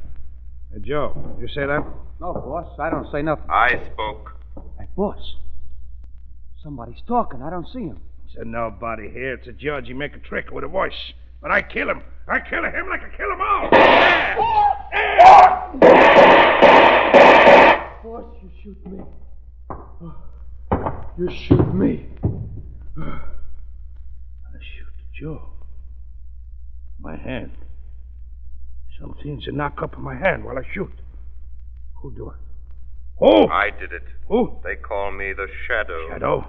Hey, 0.74 0.80
Joe, 0.82 1.38
you 1.40 1.48
say 1.48 1.68
that? 1.68 1.86
No, 2.20 2.34
boss, 2.34 2.80
I 2.80 2.90
don't 2.90 3.12
say 3.12 3.22
nothing. 3.22 3.46
I 3.50 3.80
spoke. 3.94 4.32
Hey, 4.80 4.88
boss. 4.96 5.36
Somebody's 6.64 7.02
talking. 7.08 7.44
I 7.44 7.52
don't 7.52 7.68
see 7.72 7.84
him. 7.84 8.00
Said 8.34 8.48
nobody 8.48 9.10
here. 9.10 9.36
It's 9.36 9.48
a 9.48 9.54
judge. 9.54 9.88
He 9.88 9.94
make 9.94 10.16
a 10.16 10.20
trick 10.20 10.50
with 10.52 10.64
a 10.64 10.68
voice. 10.68 11.14
But 11.42 11.52
I 11.52 11.62
kill 11.62 11.90
him. 11.90 12.02
I 12.28 12.40
kill 12.40 12.66
him 12.66 12.90
like 12.90 13.02
I 13.04 13.10
kill 13.16 13.30
them 13.30 13.42
all. 13.42 13.70
Boss, 18.04 18.36
you 18.42 18.50
shoot 18.64 18.86
me. 18.88 19.04
You 21.20 21.30
shoot 21.30 21.74
me. 21.76 22.08
I 22.98 23.20
shoot 24.60 24.88
Joe. 25.14 25.55
My 27.06 27.18
hand. 27.18 27.52
Something 29.00 29.39
to 29.41 29.52
knock 29.52 29.84
up 29.84 29.96
in 29.96 30.02
my 30.02 30.15
hand 30.15 30.44
while 30.44 30.58
I 30.58 30.63
shoot. 30.74 30.91
Who 32.02 32.12
do 32.15 32.32
it? 32.32 32.36
Who? 33.20 33.48
I 33.48 33.70
did 33.70 33.94
it. 33.94 34.02
Who? 34.28 34.58
They 34.63 34.76
call 34.76 35.12
me 35.12 35.32
the 35.32 35.46
Shadow. 35.68 36.10
Shadow? 36.10 36.48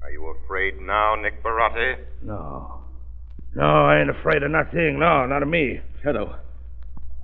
Are 0.00 0.12
you 0.12 0.32
afraid 0.44 0.80
now, 0.80 1.16
Nick 1.16 1.42
Barati? 1.42 1.96
No. 2.22 2.84
No, 3.56 3.64
I 3.64 3.98
ain't 3.98 4.10
afraid 4.10 4.44
of 4.44 4.52
nothing. 4.52 5.00
No, 5.00 5.26
not 5.26 5.42
of 5.42 5.48
me. 5.48 5.80
Shadow. 6.04 6.36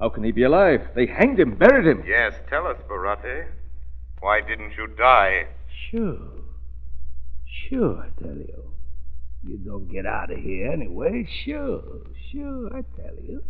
How 0.01 0.09
can 0.09 0.25
he 0.25 0.33
be 0.33 0.43
alive? 0.43 0.81
They 0.97 1.07
hanged 1.07 1.39
him, 1.39 1.55
buried 1.55 1.87
him. 1.87 2.03
Yes, 2.05 2.35
tell 2.51 2.67
us, 2.67 2.79
Barati. 2.91 3.47
Why 4.19 4.41
didn't 4.41 4.73
you 4.77 4.89
die? 4.99 5.47
Sure. 5.89 6.19
Sure, 7.69 7.99
I 7.99 8.21
tell 8.21 8.37
you. 8.37 8.74
You 9.47 9.59
don't 9.59 9.91
get 9.91 10.07
out 10.07 10.31
of 10.31 10.39
here 10.39 10.73
anyway. 10.73 11.29
Sure, 11.45 11.83
sure, 12.33 12.69
I 12.69 12.83
tell 12.97 13.15
you. 13.23 13.43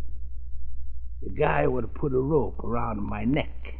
The 1.22 1.30
guy 1.30 1.66
would 1.66 1.84
have 1.84 1.94
put 1.94 2.12
a 2.12 2.18
rope 2.18 2.62
around 2.64 3.00
my 3.02 3.24
neck. 3.24 3.74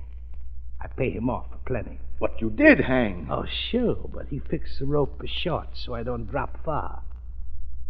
I 0.81 0.87
pay 0.87 1.11
him 1.11 1.29
off 1.29 1.47
for 1.51 1.59
plenty. 1.67 1.99
But 2.21 2.41
you 2.41 2.51
did 2.51 2.81
hang. 2.81 3.27
Oh, 3.31 3.45
sure, 3.71 4.09
but 4.13 4.29
he 4.29 4.39
fixed 4.39 4.79
the 4.79 4.87
rope 4.87 5.23
short 5.27 5.69
so 5.75 5.95
I 5.95 6.03
don't 6.03 6.27
drop 6.27 6.65
far. 6.65 7.03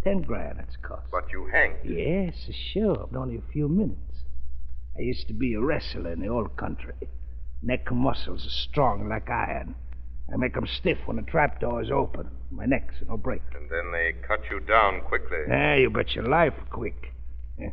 Ten 0.02 0.22
grand 0.22 0.58
it's 0.60 0.76
cost. 0.76 1.06
But 1.10 1.30
you 1.30 1.46
hanged. 1.52 1.78
Yes, 1.84 2.34
sure, 2.72 3.08
but 3.10 3.18
only 3.18 3.36
a 3.36 3.52
few 3.52 3.68
minutes. 3.68 4.24
I 4.96 5.02
used 5.02 5.28
to 5.28 5.34
be 5.34 5.54
a 5.54 5.60
wrestler 5.60 6.12
in 6.12 6.20
the 6.20 6.28
old 6.28 6.56
country. 6.56 6.94
Neck 7.62 7.90
muscles 7.92 8.46
are 8.46 8.70
strong 8.70 9.08
like 9.08 9.28
iron. 9.28 9.74
I 10.32 10.36
make 10.36 10.56
'em 10.56 10.66
stiff 10.66 10.98
when 11.06 11.16
the 11.16 11.22
trapdoor 11.22 11.82
is 11.82 11.90
open. 11.90 12.30
My 12.50 12.64
neck's 12.66 12.94
no 13.08 13.16
break. 13.16 13.42
And 13.54 13.68
then 13.70 13.92
they 13.92 14.14
cut 14.26 14.40
you 14.50 14.60
down 14.60 15.02
quickly. 15.02 15.38
Ah, 15.50 15.74
you 15.74 15.90
bet 15.90 16.14
your 16.14 16.24
life 16.24 16.54
quick. 16.70 17.12
Yeah, 17.58 17.70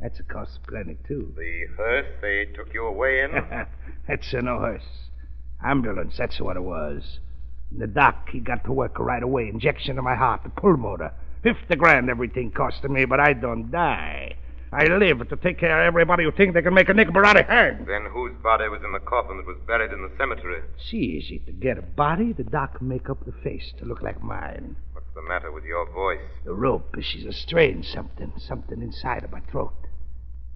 that's 0.00 0.18
a 0.18 0.24
cost 0.24 0.58
of 0.58 0.64
plenty, 0.64 0.96
too. 1.06 1.32
The 1.36 1.66
hearse 1.76 2.06
they 2.20 2.46
took 2.46 2.74
you 2.74 2.86
away 2.86 3.22
in? 3.22 3.30
that's 4.08 4.32
a 4.32 4.42
no 4.42 4.58
hearse. 4.58 5.08
Ambulance, 5.64 6.16
that's 6.16 6.40
what 6.40 6.56
it 6.56 6.62
was. 6.62 7.20
The 7.70 7.86
doc, 7.86 8.28
he 8.30 8.40
got 8.40 8.64
to 8.64 8.72
work 8.72 8.98
right 8.98 9.22
away. 9.22 9.48
Injection 9.48 9.96
to 9.96 10.02
my 10.02 10.16
heart, 10.16 10.42
the 10.42 10.50
pull 10.50 10.76
motor. 10.76 11.12
Fifty 11.42 11.76
grand 11.76 12.10
everything 12.10 12.50
costed 12.50 12.90
me, 12.90 13.04
but 13.04 13.20
I 13.20 13.32
don't 13.32 13.70
die. 13.70 14.34
I 14.74 14.84
live 14.84 15.28
to 15.28 15.36
take 15.36 15.58
care 15.58 15.82
of 15.82 15.86
everybody 15.86 16.24
who 16.24 16.32
think 16.32 16.54
they 16.54 16.62
can 16.62 16.72
make 16.72 16.88
a 16.88 16.94
nickel 16.94 17.26
out 17.26 17.38
of 17.38 17.46
hang. 17.46 17.84
Then 17.84 18.06
whose 18.10 18.32
body 18.42 18.68
was 18.68 18.80
in 18.82 18.92
the 18.92 19.00
coffin 19.00 19.36
that 19.36 19.46
was 19.46 19.58
buried 19.66 19.92
in 19.92 20.00
the 20.00 20.10
cemetery? 20.16 20.62
It's 20.76 20.94
easy 20.94 21.40
to 21.40 21.52
get 21.52 21.76
a 21.76 21.82
body. 21.82 22.32
The 22.32 22.44
doc 22.44 22.80
make 22.80 23.10
up 23.10 23.22
the 23.26 23.32
face 23.44 23.70
to 23.78 23.84
look 23.84 24.00
like 24.00 24.22
mine. 24.22 24.76
What's 24.94 25.12
the 25.14 25.20
matter 25.28 25.52
with 25.52 25.64
your 25.64 25.90
voice? 25.92 26.26
The 26.46 26.54
rope, 26.54 26.96
she's 27.02 27.26
a 27.26 27.34
strain 27.34 27.82
something, 27.82 28.32
something 28.38 28.80
inside 28.80 29.24
of 29.24 29.32
my 29.32 29.40
throat. 29.40 29.74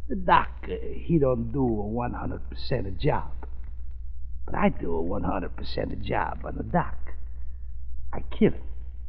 The 0.09 0.16
doc, 0.16 0.48
uh, 0.64 0.76
he 0.94 1.18
don't 1.18 1.52
do 1.52 1.62
a 1.62 1.85
100% 1.85 2.87
a 2.87 2.90
job. 2.92 3.33
But 4.46 4.55
I 4.55 4.70
do 4.70 4.96
a 4.96 5.02
100% 5.02 5.92
a 5.92 5.96
job 5.96 6.40
on 6.46 6.57
the 6.57 6.62
doc. 6.62 6.96
I 8.14 8.20
kill 8.31 8.52
him. 8.52 8.62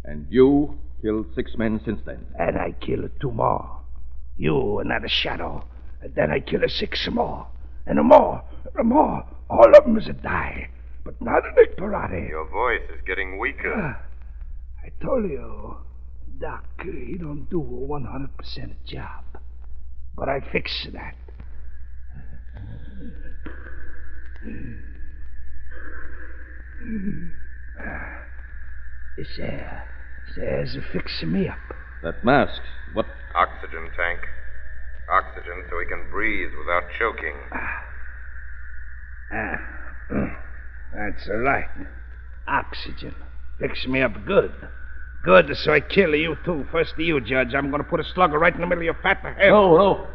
And 0.04 0.28
you 0.30 0.78
killed 1.02 1.28
six 1.34 1.52
men 1.58 1.80
since 1.86 2.02
then. 2.06 2.26
And 2.38 2.58
I 2.58 2.74
killed 2.82 3.12
two 3.22 3.32
more. 3.32 3.77
You 4.38 4.80
and 4.80 4.92
that 4.92 5.10
shadow. 5.10 5.66
And 6.02 6.14
then 6.16 6.32
I 6.32 6.40
kill 6.40 6.64
a 6.64 6.70
six 6.70 7.08
more. 7.12 7.48
And 7.86 8.00
a 8.00 8.04
more. 8.04 8.44
And 8.66 8.80
a 8.80 8.84
more. 8.84 9.26
All 9.50 9.76
of 9.76 9.86
'em 9.86 9.98
is 9.98 10.08
a 10.08 10.14
die. 10.14 10.70
But 11.04 11.22
not 11.22 11.46
a 11.46 11.52
Nick 11.54 11.78
Parati. 11.78 12.28
Your 12.28 12.46
voice 12.50 12.90
is 12.94 13.02
getting 13.06 13.40
weaker. 13.40 13.74
Ah, 13.76 14.02
I 14.84 14.90
told 15.02 15.30
you, 15.30 15.78
Doc, 16.40 16.66
he 16.84 17.18
don't 17.18 17.50
do 17.50 17.62
a 17.62 17.88
100% 17.88 18.76
job. 18.86 19.24
But 20.16 20.30
I 20.30 20.40
fix 20.52 20.88
that. 20.92 21.16
This 29.18 29.40
air, 29.40 29.88
this 30.28 30.38
air's 30.38 30.78
fixing 30.92 31.32
me 31.32 31.48
up. 31.48 31.58
That 32.04 32.24
mask, 32.24 32.62
what? 32.94 33.06
Oxygen 33.36 33.90
tank. 33.96 34.20
Oxygen 35.10 35.64
so 35.70 35.80
he 35.80 35.86
can 35.86 36.10
breathe 36.12 36.52
without 36.58 36.84
choking. 37.00 37.36
Ah, 39.34 39.58
that's 40.96 41.28
right. 41.30 41.70
Oxygen. 42.48 43.16
Fix 43.60 43.88
me 43.88 44.02
up 44.02 44.14
good. 44.26 44.54
Good, 45.24 45.56
so 45.58 45.74
I 45.74 45.80
kill 45.82 46.16
you, 46.16 46.38
too. 46.46 46.66
First 46.72 46.96
to 46.96 47.04
you, 47.04 47.20
Judge. 47.20 47.54
I'm 47.54 47.70
going 47.72 47.84
to 47.84 47.90
put 47.90 48.00
a 48.00 48.04
slugger 48.14 48.38
right 48.40 48.54
in 48.54 48.62
the 48.62 48.68
middle 48.68 48.82
of 48.82 48.86
your 48.86 48.98
fat 49.02 49.18
head. 49.18 49.50
No, 49.50 49.76
no. 49.76 50.08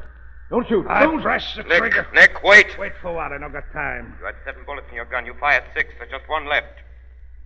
Don't 0.49 0.67
shoot. 0.69 0.87
I 0.89 1.03
Don't. 1.05 1.21
press 1.23 1.45
the 1.57 1.63
Nick, 1.65 1.79
trigger. 1.79 2.07
Nick, 2.15 2.43
wait. 2.45 2.67
Wait 2.79 2.93
for 3.03 3.13
what? 3.15 3.33
I 3.33 3.39
don't 3.39 3.53
got 3.53 3.65
time. 3.73 4.15
You 4.21 4.27
had 4.27 4.37
seven 4.45 4.63
bullets 4.65 4.87
in 4.91 4.95
your 4.97 5.07
gun. 5.07 5.27
You 5.27 5.35
fired 5.41 5.65
six. 5.75 5.91
There's 5.99 6.11
just 6.11 6.29
one 6.29 6.49
left. 6.49 6.77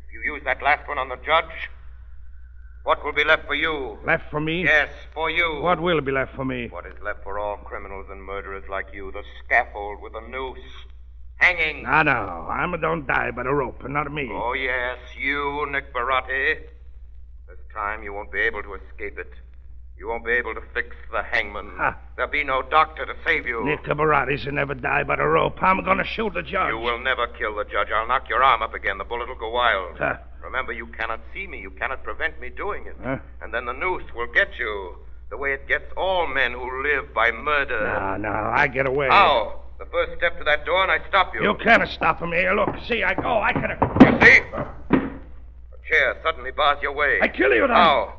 If 0.08 0.14
you 0.14 0.34
use 0.34 0.42
that 0.44 0.62
last 0.62 0.86
one 0.88 0.98
on 0.98 1.08
the 1.08 1.16
judge, 1.24 1.50
what 2.86 3.04
will 3.04 3.12
be 3.12 3.24
left 3.24 3.46
for 3.46 3.54
you? 3.56 3.98
Left 4.06 4.30
for 4.30 4.40
me? 4.40 4.62
Yes, 4.62 4.88
for 5.12 5.28
you. 5.28 5.60
What 5.60 5.82
will 5.82 6.00
be 6.00 6.12
left 6.12 6.36
for 6.36 6.44
me? 6.44 6.68
What 6.68 6.86
is 6.86 6.94
left 7.02 7.24
for 7.24 7.36
all 7.36 7.56
criminals 7.56 8.06
and 8.10 8.22
murderers 8.22 8.62
like 8.70 8.86
you? 8.94 9.10
The 9.10 9.24
scaffold 9.44 10.00
with 10.00 10.12
a 10.14 10.20
noose. 10.28 10.58
Hanging. 11.38 11.82
No, 11.82 12.02
no. 12.02 12.46
I'm 12.48 12.72
a 12.74 12.78
don't 12.78 13.04
die 13.04 13.32
by 13.32 13.42
the 13.42 13.52
rope, 13.52 13.82
and 13.82 13.92
not 13.92 14.10
me. 14.12 14.30
Oh, 14.32 14.52
yes, 14.52 14.98
you, 15.18 15.66
Nick 15.68 15.92
Baratti. 15.92 16.60
This 17.48 17.58
time 17.74 18.04
you 18.04 18.12
won't 18.12 18.30
be 18.30 18.40
able 18.40 18.62
to 18.62 18.74
escape 18.74 19.18
it. 19.18 19.32
You 19.98 20.06
won't 20.08 20.24
be 20.24 20.32
able 20.32 20.54
to 20.54 20.60
fix 20.72 20.94
the 21.10 21.22
hangman. 21.22 21.72
Ha. 21.78 21.96
There'll 22.14 22.30
be 22.30 22.44
no 22.44 22.62
doctor 22.62 23.04
to 23.04 23.14
save 23.26 23.46
you. 23.46 23.64
Nick 23.64 23.82
Cabarati 23.82 24.38
should 24.38 24.54
never 24.54 24.74
die 24.74 25.02
by 25.02 25.16
the 25.16 25.24
rope. 25.24 25.60
I'm 25.60 25.82
going 25.82 25.98
to 25.98 26.04
shoot 26.04 26.34
the 26.34 26.42
judge. 26.42 26.68
You 26.68 26.78
will 26.78 27.00
never 27.00 27.26
kill 27.26 27.56
the 27.56 27.64
judge. 27.64 27.88
I'll 27.92 28.06
knock 28.06 28.28
your 28.28 28.42
arm 28.44 28.62
up 28.62 28.74
again. 28.74 28.98
The 28.98 29.04
bullet 29.04 29.26
will 29.28 29.36
go 29.36 29.50
wild. 29.50 29.98
Huh. 29.98 30.18
Remember, 30.46 30.72
you 30.72 30.86
cannot 30.86 31.20
see 31.34 31.46
me. 31.48 31.60
You 31.60 31.70
cannot 31.70 32.04
prevent 32.04 32.40
me 32.40 32.48
doing 32.50 32.86
it. 32.86 32.94
Huh? 33.02 33.18
And 33.42 33.52
then 33.52 33.64
the 33.66 33.72
noose 33.72 34.04
will 34.14 34.28
get 34.32 34.48
you. 34.58 34.96
The 35.28 35.36
way 35.36 35.52
it 35.52 35.66
gets 35.66 35.84
all 35.96 36.28
men 36.28 36.52
who 36.52 36.82
live 36.84 37.12
by 37.12 37.32
murder. 37.32 37.82
No, 37.82 38.16
no. 38.16 38.30
I 38.32 38.68
get 38.68 38.86
away. 38.86 39.08
How? 39.08 39.60
The 39.80 39.86
first 39.86 40.16
step 40.18 40.38
to 40.38 40.44
that 40.44 40.64
door, 40.64 40.82
and 40.84 40.92
I 40.92 41.06
stop 41.08 41.34
you. 41.34 41.42
You 41.42 41.54
can't 41.56 41.86
stop 41.88 42.22
me. 42.22 42.36
Here, 42.36 42.54
look. 42.54 42.70
See, 42.86 43.02
I 43.02 43.14
go. 43.14 43.40
I 43.40 43.52
can. 43.52 43.70
You 44.00 44.20
see? 44.24 44.40
A 44.94 45.88
chair 45.88 46.16
suddenly 46.22 46.52
bars 46.52 46.78
your 46.80 46.92
way. 46.94 47.18
I 47.20 47.28
kill 47.28 47.52
you 47.52 47.62
then. 47.66 47.70
How? 47.70 48.14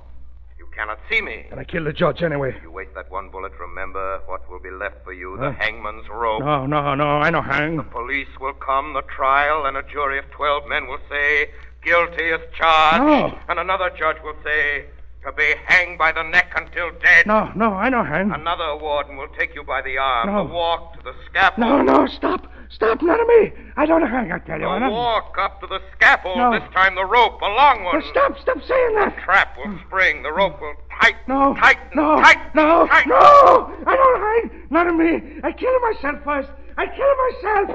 You 0.59 0.67
cannot 0.75 0.99
see 1.09 1.21
me. 1.21 1.45
And 1.49 1.59
I 1.59 1.63
kill 1.63 1.85
the 1.85 1.93
judge 1.93 2.21
anyway. 2.21 2.55
You 2.61 2.71
waste 2.71 2.93
that 2.95 3.09
one 3.09 3.29
bullet, 3.29 3.53
remember 3.59 4.19
what 4.27 4.47
will 4.51 4.59
be 4.59 4.69
left 4.69 5.03
for 5.05 5.13
you 5.13 5.37
Huh? 5.39 5.45
the 5.49 5.51
hangman's 5.53 6.07
rope. 6.09 6.41
No, 6.41 6.65
no, 6.67 6.93
no. 6.93 7.07
I 7.19 7.29
know 7.29 7.41
hang. 7.41 7.77
The 7.77 7.83
police 7.83 8.27
will 8.39 8.53
come, 8.53 8.93
the 8.93 9.01
trial, 9.03 9.65
and 9.65 9.77
a 9.77 9.83
jury 9.83 10.19
of 10.19 10.29
12 10.31 10.67
men 10.67 10.87
will 10.87 10.99
say, 11.09 11.49
guilty 11.88 12.30
as 12.32 12.41
charged. 12.54 13.04
No. 13.04 13.38
And 13.50 13.60
another 13.60 13.89
judge 13.97 14.17
will 14.23 14.36
say, 14.43 14.86
to 15.26 15.32
be 15.34 15.54
hanged 15.65 15.97
by 15.97 16.12
the 16.12 16.23
neck 16.23 16.54
until 16.56 16.91
dead. 17.02 17.26
No, 17.26 17.50
no. 17.56 17.73
I 17.73 17.89
know 17.89 18.04
hang. 18.04 18.32
Another 18.32 18.76
warden 18.78 19.17
will 19.17 19.28
take 19.38 19.56
you 19.56 19.63
by 19.63 19.82
the 19.82 19.97
arm, 19.97 20.28
No. 20.32 20.47
the 20.47 20.54
walk 20.54 20.93
to 20.97 21.04
the 21.04 21.13
scaffold. 21.26 21.60
No, 21.67 21.82
no. 21.82 22.08
Stop. 22.08 22.47
Stop. 22.69 23.02
None 23.02 23.19
of 23.19 23.28
me. 23.28 23.52
I 23.78 23.86
don't 23.86 24.06
hang, 24.08 24.32
I 24.32 24.39
tell 24.39 24.60
you. 24.60 24.67
I 24.67 24.76
The 24.76 24.80
don't- 24.86 24.91
walk 24.91 25.36
up 25.39 25.60
to 25.62 25.67
the 25.67 25.80
scaffold, 25.95 26.38
No. 26.38 26.52
this 26.52 26.63
time 26.73 26.95
the 26.95 27.06
rope, 27.06 27.41
a 27.41 27.45
long 27.45 27.84
one. 27.84 28.00
No, 28.00 28.06
stop. 28.12 28.38
Stop 28.39 28.58
saying 28.67 28.95
that. 28.95 29.15
The 29.15 29.21
trap 29.21 29.58
will 29.58 29.67
mm. 29.73 29.86
spring, 29.88 30.23
the 30.23 30.32
rope 30.32 30.60
will 30.62 30.76
tighten, 31.02 31.19
No. 31.28 31.56
tighten, 31.56 31.89
No. 31.95 32.15
tighten, 32.21 32.52
No. 32.56 32.88
tighten. 32.88 33.10
No. 33.10 33.73
I 33.86 33.95
don't 33.95 34.19
hang. 34.52 34.67
None 34.69 34.88
of 34.88 34.95
me. 34.95 35.39
I 35.43 35.52
kill 35.54 35.80
myself 35.80 36.23
first. 36.23 36.50
I 36.78 36.86
kill 36.88 37.15
myself. 37.26 37.67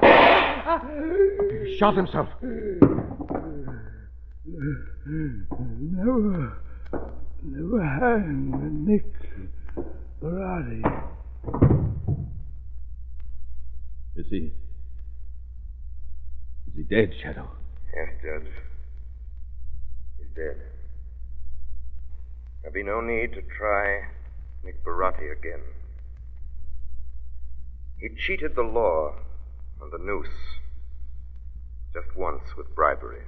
He 1.67 1.77
shot 1.79 1.95
himself. 1.97 2.29
Never, 4.63 6.57
never 7.43 7.85
hang 7.85 8.85
Nick 8.87 9.13
Barati. 10.23 10.83
Is 14.15 14.27
he. 14.31 14.53
Is 16.69 16.75
he 16.77 16.83
dead, 16.85 17.13
Shadow? 17.21 17.51
Yes, 17.93 18.09
Judge. 18.23 18.53
He's 20.19 20.29
dead. 20.37 20.63
There'll 22.63 22.75
be 22.75 22.85
no 22.85 23.01
need 23.01 23.33
to 23.33 23.43
try 23.43 24.03
Nick 24.63 24.85
Baratti 24.85 25.33
again. 25.33 25.63
He 27.99 28.11
cheated 28.11 28.55
the 28.55 28.63
law 28.63 29.17
on 29.81 29.91
the 29.91 29.99
noose 29.99 30.29
just 31.93 32.15
once 32.17 32.57
with 32.57 32.73
bribery. 32.77 33.23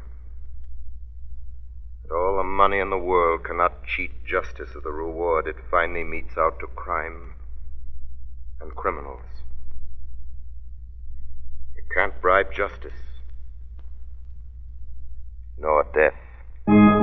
But 2.08 2.16
all 2.16 2.36
the 2.36 2.44
money 2.44 2.78
in 2.78 2.90
the 2.90 2.98
world 2.98 3.44
cannot 3.44 3.84
cheat 3.86 4.24
justice 4.24 4.74
of 4.74 4.82
the 4.82 4.90
reward 4.90 5.46
it 5.46 5.56
finally 5.70 6.04
metes 6.04 6.36
out 6.36 6.60
to 6.60 6.66
crime 6.66 7.34
and 8.60 8.74
criminals. 8.74 9.22
You 11.76 11.82
can't 11.94 12.20
bribe 12.20 12.52
justice 12.52 12.92
nor 15.58 15.84
death. 15.94 16.93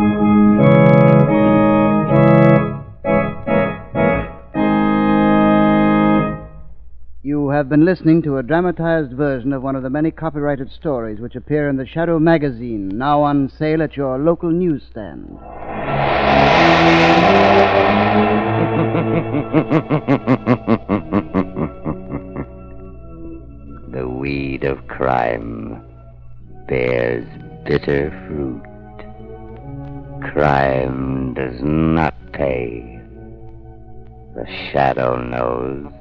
Have 7.61 7.69
been 7.69 7.85
listening 7.85 8.23
to 8.23 8.37
a 8.37 8.43
dramatized 8.43 9.11
version 9.11 9.53
of 9.53 9.61
one 9.61 9.75
of 9.75 9.83
the 9.83 9.89
many 9.89 10.09
copyrighted 10.09 10.67
stories 10.71 11.19
which 11.19 11.35
appear 11.35 11.69
in 11.69 11.77
the 11.77 11.85
Shadow 11.85 12.17
magazine, 12.17 12.87
now 12.87 13.21
on 13.21 13.51
sale 13.59 13.83
at 13.83 13.95
your 13.95 14.17
local 14.17 14.49
newsstand. 14.49 15.37
The 23.91 24.07
weed 24.07 24.63
of 24.63 24.87
crime 24.87 25.83
bears 26.67 27.27
bitter 27.67 28.09
fruit. 28.25 28.63
Crime 30.33 31.35
does 31.35 31.61
not 31.61 32.15
pay. 32.33 32.99
The 34.33 34.47
shadow 34.71 35.21
knows. 35.21 36.00